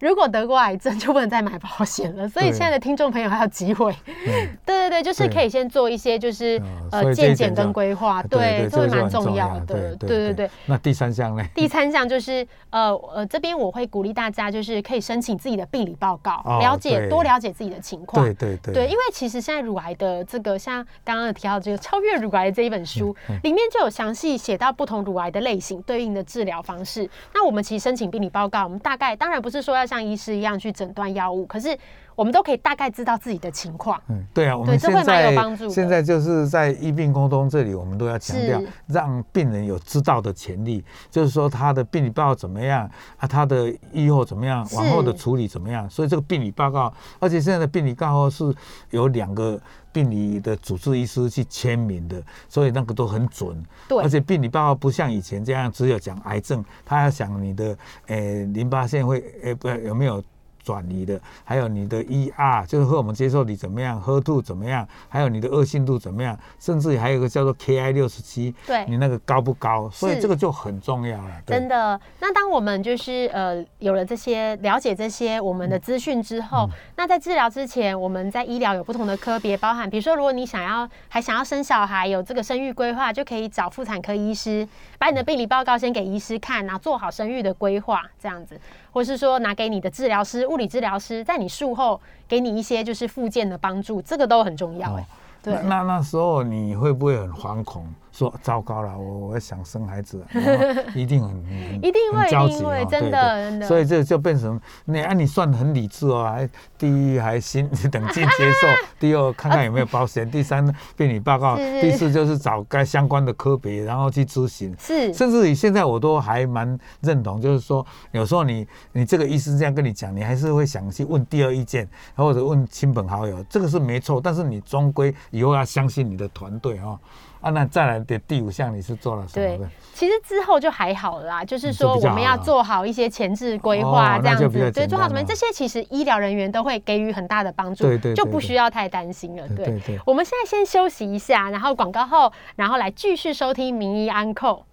[0.00, 2.28] 如果得过癌症，就不能再买保险了。
[2.28, 3.92] 所以对现在的听众朋友还有机会，
[4.26, 6.60] 嗯对对对，就是可以先做一些就是
[6.90, 9.66] 呃健检跟规划，对，这会蛮这个就很重要的。
[9.66, 10.50] 对对对对。
[10.66, 11.44] 那第三项呢？
[11.54, 18.24] 第三项就是呃呃，这边我会鼓励大家，就是可以申请自己的病理报告，哦了解多了解自己的情况。
[18.24, 27.08] 对对对对，因为其实现在乳癌的这个，像刚刚有提到这个《超越乳癌》这一本书，嗯里面就有详细写到不同乳癌的类型对应的治疗方式。
[27.34, 31.76] 那我们其实申请病理报告，我们大概当然不是说要像医师一样去诊断药物，可是
[32.20, 33.98] 我们都可以大概知道自己的情况。
[34.08, 45.88] 嗯，对啊，我们现在帮助现在就是在医病沟通这里，我们都要强调是，让病人有知道的权利，就是说他的病理报告怎么样啊，他的预后怎么样，往后的处理怎么样。
[45.88, 48.54] 所以这个病理报告，而且现在的病理报告是
[48.90, 49.58] 有两个
[49.90, 53.56] 病理的主治医师去签名的，所以那个都很准。
[53.88, 57.74] 对而且病理报告不像以前这样只有讲癌症，他要想你的
[58.08, 60.22] 诶淋巴腺会诶不有没有。
[60.70, 68.84] 转移的，还有你的 ER，就是荷尔蒙接受你怎么样，HER2 怎么样，还有你的恶性度怎么样，甚至还有一个叫做 KI 六十七，对。
[68.86, 69.90] 你那个高不高？
[69.90, 71.42] 所以这个就很重要了。
[71.44, 76.70] 真的，那当我们就是呃有了这些了解这些我们的资讯之后，嗯。
[76.96, 88.60] 那在治疗之前，我们在医疗有不同的科别，包含比如说，如果你想要还想要生小孩，有这个生育规划，就可以找妇产科医师，把你的病理报告先给医师看，然后做好生育的规划，这样子，
[88.92, 95.04] 或是说拿给你的治疗师、物理治疗师，在你术后给你一些就是复健的帮助，这个都很重要、哎、哦
[95.42, 95.62] 对那。
[95.62, 97.86] 那那时候你会不会很惶恐？
[98.20, 100.22] 说糟糕了，我我想生孩子，
[100.94, 108.68] 一定很很一定会很焦急一定会哦真的所以这就变成你啊，你算很理智哦，还第一还心 冷静接受，
[109.00, 110.62] 第二看看有没有保险，第三
[110.96, 114.76] 被你报告，第四就是找该相关的科别，然后去咨询。
[114.78, 124.20] 是甚至于现在我都还蛮认同，就是说有时候你你这个医师这样跟你讲，你还是会想去问第二意见，或者问亲朋好友，这个是没错。
[124.22, 126.98] 但是你终归以后要相信你的团队哦。
[127.40, 139.48] 啊，那再来的第五项你是做了什么对？，其实之后就还好啦，就是说我们要做好一些前置规划，哦这样子，对，做好什么这些，其实医疗人员都会给予很大的帮助，对对对就不需要太担心了。
[139.48, 144.64] 对，对对对我们现在先休息一下，然后广告后，然后来继续收听名医安扣。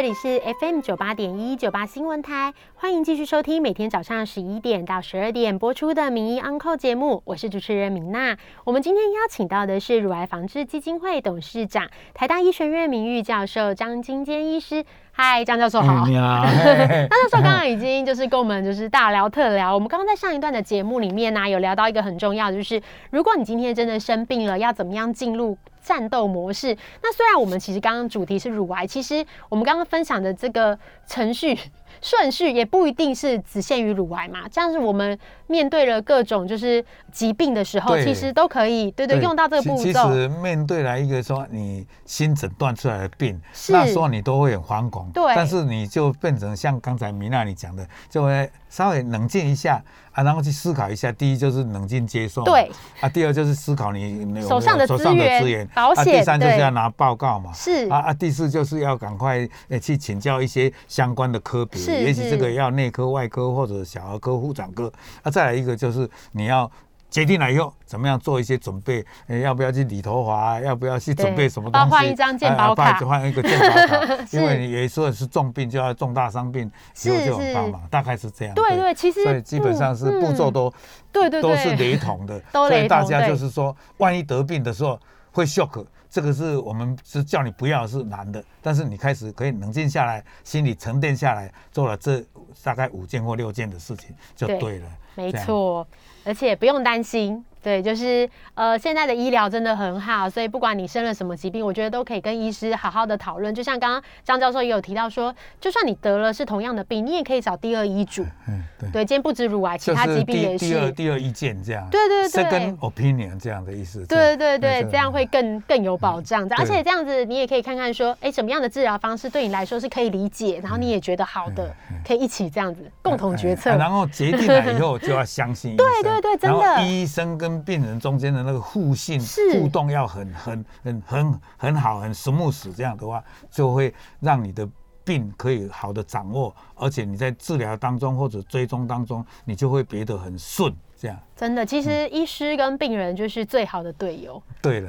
[0.00, 8.34] 这里是 FM 九八点一九八新闻台，欢迎继续收听每天早上十一点到十二点播出的《名医 Uncle》节目，我是主持人明娜。
[8.64, 14.86] 我们今天邀请到的是乳癌防治基金会董事长、台大医学院名誉教授张金坚医师。
[15.22, 16.06] 嗨，张教授好。
[16.06, 19.74] 你好， 张教授刚刚已经就是跟我们就是大聊特聊。
[19.74, 26.74] 我们刚刚在上一段的节目里面呢，有聊到一个很重要，就是如果你今天真的生病了，要怎么样进入战斗模式？
[27.02, 31.58] 那虽然我们其实刚刚主题是乳癌，其实我们刚刚分享的这个程序。
[32.00, 39.84] 顺序也不一定是只限于乳癌嘛，这样是我们面对了各种就是疾病的时候，其实都可以对对用到这个步骤。
[39.84, 51.12] 其实面对来一个说你新诊断出来的病，那时候你都会很惶恐，对，但是你就变成像刚才米娜你讲的，就会稍微冷静一下啊，然后去思考一下。
[51.12, 59.46] 第一就是冷静接受，对啊，第二就是思考你手上的手上的资源，保险，第三就是要拿报告嘛，是啊啊，第四就是要赶快
[59.82, 61.78] 去请教一些相关的科别。
[61.80, 64.90] 也许这个要内科、外科或者小儿科、妇产科。
[65.22, 66.70] 啊再来一个就是你要
[67.10, 69.04] 决定了以后，怎么样做一些准备？
[69.42, 70.60] 要不要去理头发？
[70.60, 71.90] 要不要去准备什么东西？
[71.90, 74.24] 换一张健保卡，换一个健保卡。
[74.30, 77.82] 因为有时候是重病，就要重大伤病，就就很帮忙。
[77.90, 78.54] 大概是这样。
[78.54, 80.72] 对对，其实所以基本上是步骤都
[81.10, 82.40] 对对都是雷同的。
[82.52, 84.98] 所以大家就是说，万一得病的时候
[85.32, 85.84] 会 shock。
[86.12, 92.20] 这个是我们是叫你不要是难的，但是你开始可以冷静下来，心里沉淀下来，做了这
[92.64, 94.86] 大概五件或六件的事情就对了。
[95.14, 95.86] 没错，
[96.24, 97.44] 而且不用担心。
[97.62, 103.54] 对，就是呃，现在的医疗真的很好，所以不管你生了什么疾病，我觉得都可以跟医师好好的讨论。
[103.54, 108.24] 就像刚刚张教授也有提到说，就算你得了是同样的病，你也可以找第二医嘱。
[108.48, 108.90] 嗯，对。
[108.92, 110.66] 对，今天不止乳癌，其他疾病也是。
[110.66, 111.86] 第二第二意见这样。
[111.90, 112.44] 对对对。
[112.44, 114.06] Second opinion 这样的意思。
[114.06, 116.48] 对对对，这样会更更有保障。
[116.56, 121.70] 而且这样子，你也可以看看说，哎，什么样的治疗方式对你来说是可以理解，然后你也觉得好的，
[122.06, 123.76] 可以一起这样子共同决策。
[123.76, 125.76] 然后决定了以后，就要相信。
[125.76, 126.86] 对对对对，真的。
[126.86, 129.20] 医生跟跟病人中间的那个互信
[129.52, 134.68] 互动要很很很很很好，很 smooth，这样的话就会让你的
[135.02, 140.72] 病可以好的掌握，而且你在治疗当中或者追踪当中，你就会别得很顺。
[140.96, 144.42] 这样真的，其实医师跟病人就是最好的队友。
[144.60, 144.88] 对了，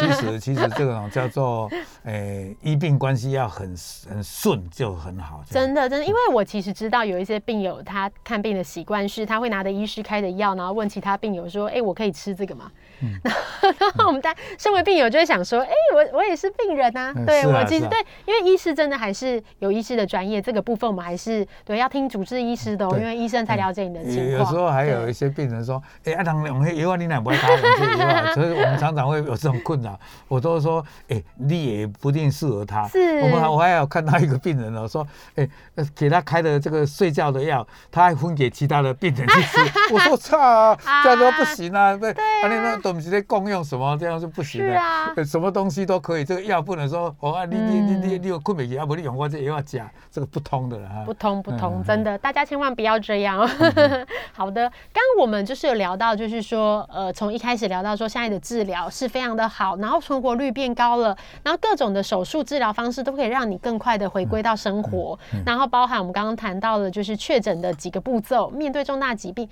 [0.00, 1.70] 其实 其实这种叫做
[2.04, 3.76] 诶医病关系要很
[4.08, 5.42] 很顺就很好。
[5.50, 12.72] 真的真的，因为我其实知道有一些病友他看病的习惯是他会拿着医师开的药，然后问其他病友说：“哎，我可以吃这个吗？”
[13.02, 24.38] 然后我们在身为病友就会想说：“哎，我我也是病人啊。”对我其实对，因为医师真的还是有医师的专业，这个部分我们还是对要听主治医师的，哦因为医生才了解你的情况。
[24.38, 25.32] 有时候还有一些。
[25.32, 28.34] 病人说：“哎，阿唐用黑药，你哪不会打用这药？
[28.34, 29.98] 所以我们常常会有这种困扰。
[30.28, 32.86] 我都说：哎，你也不一定适合他。
[32.88, 35.48] 是，我们我还有看到一个病人哦，说：哎，
[35.94, 39.60] 给他开的这个睡觉的药，他还分给其他的病人去吃。
[39.92, 41.96] 我说：操， 这样都不行啊！
[41.96, 43.96] 对，啊，你那东西在共用什么？
[43.98, 44.78] 这样是不行的。
[44.78, 51.02] 啊，什么东西都可以，这个药不能说哦，你你你你你有困不起，要不你用我这药假，这个不通的了哈。
[51.06, 53.48] 不通不通，真的，大家千万不要这样。
[54.32, 55.22] 好的，刚刚我。
[55.22, 69.48] 我们就是有聊到，就是说，呃，从一开始聊到说，现在的治疗是非常的好，然后存活率变高了，然后各种的手术治疗方式都可以让你更快的回归到生活，然后包含我们刚刚谈到的，就是确诊的几个步骤，面对重大疾病，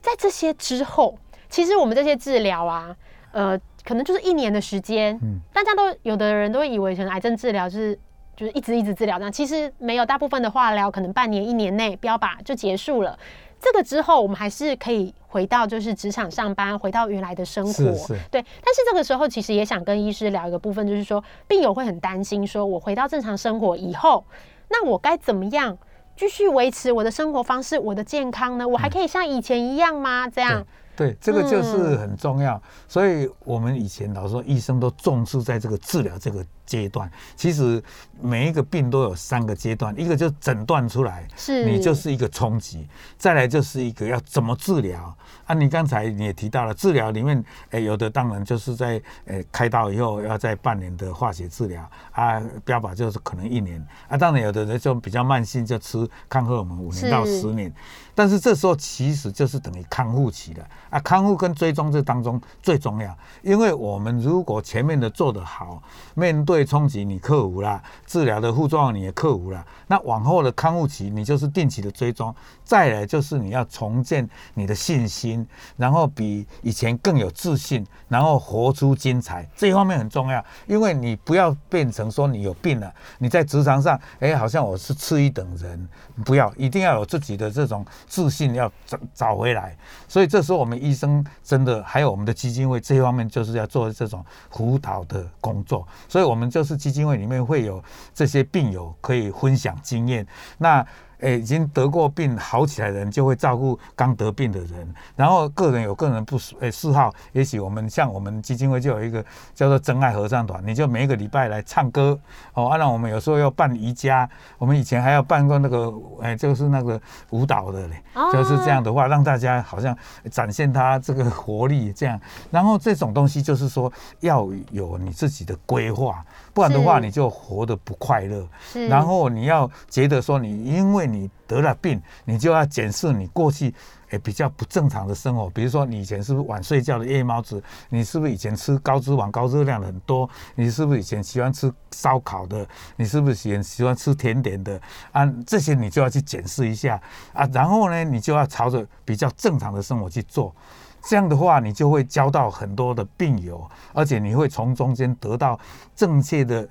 [0.00, 1.16] 在这些之后，
[1.48, 2.94] 其实我们这些治疗啊，
[3.32, 7.98] 呃，可能就是一年的时间，嗯，大家都有的人都以为可能癌症治疗就是
[8.36, 13.18] 就是一直一直治疗这样，其实没有，大部分的化疗可能半年一年内标靶就结束了。
[13.60, 17.84] 这个之后，我们还是可以回到就是职场上班，回到原来的生活。
[18.30, 18.42] 对。
[18.64, 24.24] 但是这个时候，其实也想跟医师聊一个部分，就是说，病友会很担心，说我回到正常生活以后，
[24.68, 25.76] 那我该怎么样
[26.16, 28.66] 继续维持我的生活方式，我的健康呢？
[28.66, 30.26] 我还可以像以前一样吗？
[30.28, 30.66] 这样？
[30.96, 32.60] 对，这个就是很重要。
[32.88, 36.44] 所以我们以前老说，医生都重视在这个治疗这个。
[36.70, 37.82] 阶段其实
[38.22, 42.86] 每一个病都有三个阶段，一个就诊断出来，是你就是一个冲击；
[43.18, 45.12] 再来就是一个要怎么治疗
[45.46, 45.54] 啊。
[45.54, 54.16] 你刚才你也提到了治疗里面，哎，有的当然就是在诶开刀以后要在半年的化学治疗啊，标靶就是可能一年啊。
[54.16, 57.72] 当然有的人就比较慢性，就吃抗荷尔蒙五年到十年。
[58.14, 65.82] 但是这时候其实就是等于康复期了啊，康复跟追踪这当中最重要，因为我们如果前面的做得好，
[66.14, 69.64] 面对被冲击你克服啦，治疗的副作用你也克服了。
[69.86, 75.46] 那往后的康复期，你就是定期的追踪，再来就是你要重建你的信心，
[75.78, 79.48] 然后比以前更有自信，然后活出精彩。
[79.56, 85.88] 这一方面很重要，因为你不要变成说你有病了，你在职场上，哎，好像我是次一等人，
[86.26, 89.74] 不要，一定要有自己的这种自信，要找找回来。
[90.06, 95.88] 所以这时候我们医生真的还有我们的基金会这一方面，就是要做这种辅导的工作。
[96.08, 97.82] 所以我们就是基金会里面会有
[98.12, 99.78] 这些病友可以分享。
[99.82, 100.26] 经验，
[100.58, 100.84] 那。
[101.20, 112.18] 诶，已经得过病好起来的人就会照顾刚得病的人，然后个人有个人不诶嗜好，也许我们像我们基金会就有一个叫做真爱合唱团，你就每一个礼拜来唱歌
[112.54, 112.68] 哦。
[112.68, 115.92] 啊，那我们有时候要办瑜伽，我们以前还要办过那个
[116.22, 117.00] 诶，就是那个
[117.30, 118.02] 舞蹈的嘞，
[118.32, 119.96] 就是这样的话，让大家好像
[120.30, 122.18] 展现他这个活力这样。
[122.50, 128.46] 然后这种东西就是说要有你自己的规划，不然的话你就活得不快乐。
[128.88, 133.74] 然后你要觉得说你因为你得了病，你就要检视你过去
[134.10, 137.62] 诶比较不正常的生活，比如说你以前是不是晚睡觉的夜猫子？
[137.88, 140.28] 你是不是以前吃高脂肪、高热量的很多？
[140.54, 142.66] 你是不是以前喜欢吃烧烤的？
[142.96, 144.80] 你是不是喜喜欢吃甜点的？
[145.12, 147.00] 啊，这些你就要去检视一下
[147.32, 150.54] 啊，然后呢，你就要朝着比较正常的生活去做，
[151.02, 155.58] 这样的话，你就会交到很多的病友，而且你会从中间得到
[155.94, 156.68] 正确的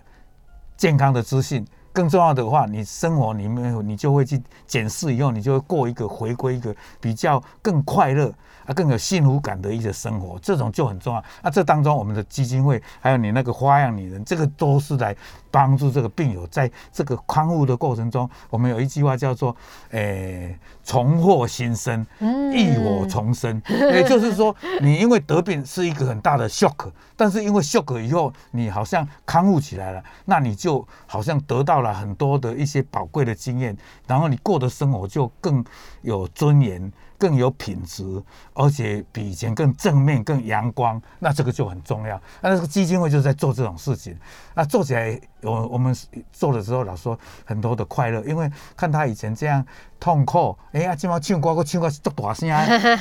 [0.76, 1.66] 健康的资讯。
[2.00, 8.34] 更重要的话，你生活里面你就会去检视以后，你就会过一个回归一个比较更快乐
[8.70, 11.24] 啊、更有幸福感的一些生活，这种就很重要。
[11.43, 15.15] 那这当中，我们的基金会还有你那个花样女人，这个都是来
[15.51, 18.30] 帮助这个病友在这个康复的过程中。
[18.49, 19.53] 我们有一句话叫做
[19.91, 22.05] “诶，重获新生，
[22.53, 23.61] 浴火重生
[23.91, 31.89] ”，也就是说，你因为得病是一个很大的 shock，但是因为 shock 以后，你好像康复起来了，那你就好像得到了。
[31.99, 33.76] 很多的一些宝贵的经验，
[34.07, 35.65] 然后你过的生活就更
[36.01, 38.24] 有尊严、更有品质，
[38.60, 41.01] 而且比以前更正面、更阳光。
[41.18, 42.22] 那这个就很重要。
[42.41, 44.14] 那这个基金会就是在做这种事情。
[44.53, 45.95] 那做起来，我我们
[46.34, 49.66] 做的时候老说很多的快乐，因为看他以前这样
[49.97, 52.49] 痛苦，哎呀，今晚唱歌，我唱歌足大声，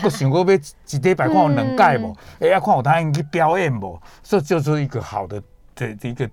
[0.05, 2.17] 我想过要一礼拜看我两届不？
[2.39, 4.01] 哎呀，看我答应去表演不？
[4.23, 5.43] 这就是一个好的
[5.75, 6.31] 的一个。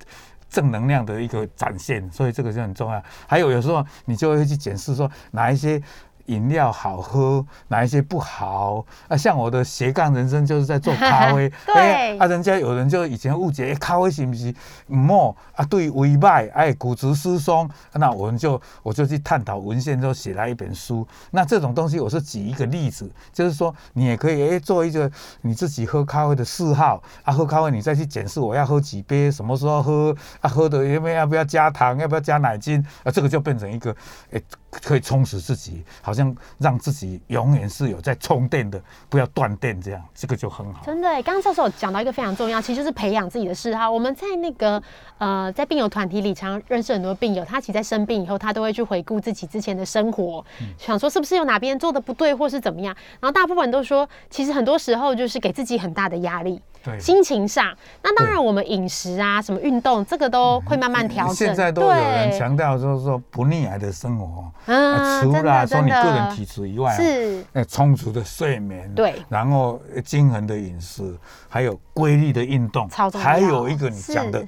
[0.47, 3.03] 正能量的一个展现，所以这个就很重要。
[3.28, 5.82] 还有有时候你就会去检视说哪一些。
[6.26, 8.86] 饮料好喝，哪一些不好？
[9.07, 11.51] 啊，像我的斜杠人生就是在做咖啡。
[11.65, 12.17] 对。
[12.17, 14.53] 啊，人家有人就以前误解，咖啡是不是
[14.88, 15.65] 唔好啊？
[15.65, 17.69] 对胃脉，哎，骨质疏松。
[17.93, 21.07] 那我们就我就去探讨文献，之后写了一本书。
[21.32, 25.09] 那这种东西，我是举一个例子，就是说你也可以哎做一个
[25.41, 27.34] 你自己喝咖啡的嗜好啊。
[27.34, 30.49] 喝咖啡你再去检视我要喝几杯，什么时候喝啊？
[30.49, 33.11] 喝的因为要不要加糖，要不要加奶精啊？
[33.11, 33.95] 这个就变成一个
[34.32, 34.41] 哎。
[34.82, 40.84] 可以充实自己，好像让自己永远是有在充电的，不要断电，这样这个就很好。
[40.86, 43.89] 真的，刚刚教授讲到一个非常重要，其实就是培养自己的嗜好。
[43.89, 44.82] 我们在那个
[45.17, 50.45] 呃，在病友团体里，常认识很多病友，他其实在生病以后，他都会去回顾自己之前的生活，
[50.78, 52.95] 想说是不是有哪边做的不对，或是怎么样。
[53.19, 56.61] 然后大部分都说，其实很多时候就是给自己很大的压力。
[56.99, 61.36] 心情上，那当然我们饮食啊，什么运动，这个都会慢慢调整。
[61.36, 67.43] 现在都有人强调说说不溺爱的生活，嗯，除了说你个人体质以外，是。
[67.67, 71.17] 充足的睡眠，对，然后均衡的饮食，
[71.49, 74.45] 还有规律的运动，还有一个你讲的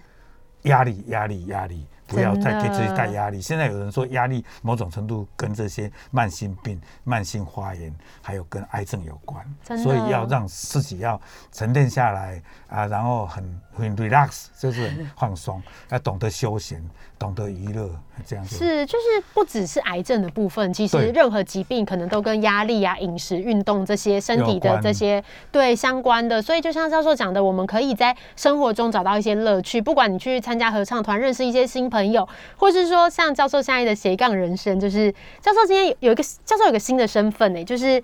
[0.64, 1.86] 压力，压力，压力。
[2.08, 3.42] 不要再给自己带压力。
[3.42, 9.46] 现在有人说，压力某种程度跟这些慢性病、慢性发炎，还有跟癌症有关。
[9.84, 11.20] 所以要让自己要
[11.52, 16.84] 沉淀下来啊，然后很很 relax，就是放松，要懂得休闲。
[17.20, 17.90] 懂得娱乐
[18.26, 26.42] 这样子是，就是不只是癌症的部分，其实任何疾病可能都跟压力啊、饮食、运动这些身体的这些对相关的。
[26.42, 29.82] 所以就像教授讲的，我们可以在生活中找到一些乐趣。
[29.82, 35.12] 不管你去参加合唱团，认识一些新朋友，或是说像教授现在的斜杠人生，就是
[35.42, 38.04] 教授今天有一个教授有个新的身份呢，就是。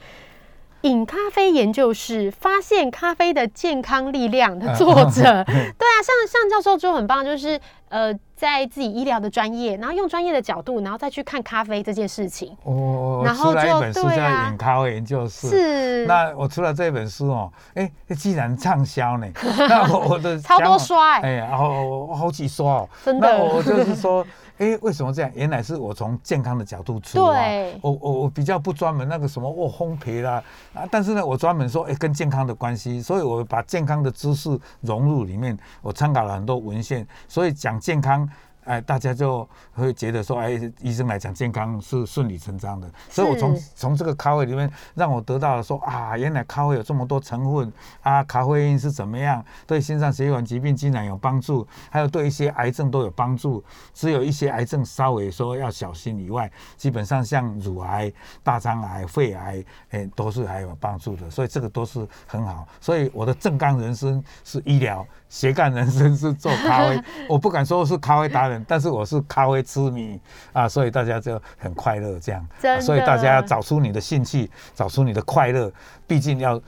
[0.83, 7.57] 饮咖啡研究室发现咖啡的健康力量的作者， 对啊，像像教授就很棒，就是
[7.87, 8.13] 呃。
[8.43, 12.53] 在自己医疗的专业，然后用专业的角度，然后再去看咖啡这件事情。
[12.63, 15.47] 哦然后出了一就本书叫对啊《饮咖啡研究室》。
[15.49, 19.25] 是，那我出了这本书哦，哎，既然畅销呢，
[19.69, 23.31] 那我我的超多刷哎哎，然后好几刷哦，真的。
[23.31, 24.25] 那我我就是说，
[24.57, 25.31] 哎，为什么这样？
[25.33, 27.33] 原来是我从健康的角度出发。
[27.33, 30.43] 对我我我比较不专门那个什么哦烘焙啦
[30.73, 38.29] 啊，但是呢，我专门说哎跟健康的关系，所以我把健康的知识融入里面，我参考了很多文献，所以讲健康。
[38.65, 53.63] 哎，大家就会觉得说，哎，医生来讲健康是顺理成章的，所以我从从这个咖啡里面让我得到了说啊，原来咖啡有这么多成分啊，咖啡因是怎么样，对心脏血管疾病竟然有帮助，还有对一些癌症都有帮助。
[53.93, 58.11] 只有一些癌症稍微说要小心以外，基本上像乳癌、
[58.43, 61.29] 大肠癌、肺癌，哎，都是还有帮助的。
[61.29, 62.67] 所以这个都是很好。
[62.81, 67.01] 所以我的正纲人生是医疗，斜杠人生是做咖啡。
[67.29, 70.19] 我不敢说是咖啡达人，但是我是咖啡痴迷
[70.51, 72.45] 啊，所以大家就很快乐这样。
[72.61, 75.71] 啊所以大家要找出你的兴趣，找出你的快乐，
[76.05, 76.61] 毕竟要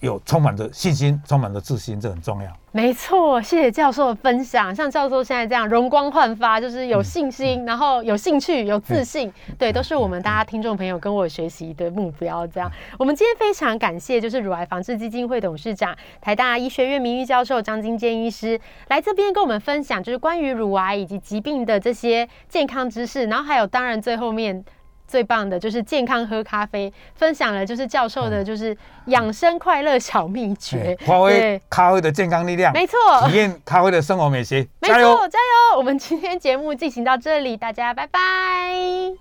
[0.00, 2.50] 有充满着信心，充满着自信，这很重要。
[2.72, 4.74] 没错，谢谢教授的分享。
[4.74, 12.46] 像教授现在这样容光焕发，就是有信心，然后有兴趣、有自信，对，都是我们大家听众朋友跟我学习的目标。
[12.46, 24.62] 这样，我们今天非常感谢，就是乳癌防治基金会董事长、台大医学院名誉教授张金坚医师来这边跟我们分享，就是关于乳癌以及疾病的这些健康知识，然后还有当然最后面。
[25.06, 28.76] 最棒的就是健康喝咖啡，分享了就是教授的就是
[29.06, 32.98] 养生快乐小秘诀哎，发挥对咖啡的健康力量，没错，
[33.28, 34.88] 体验咖啡的生活美学，没！
[34.88, 34.96] 错，
[35.28, 35.78] 加油！
[35.78, 39.16] 我们今天节目进行到这里，大家拜拜。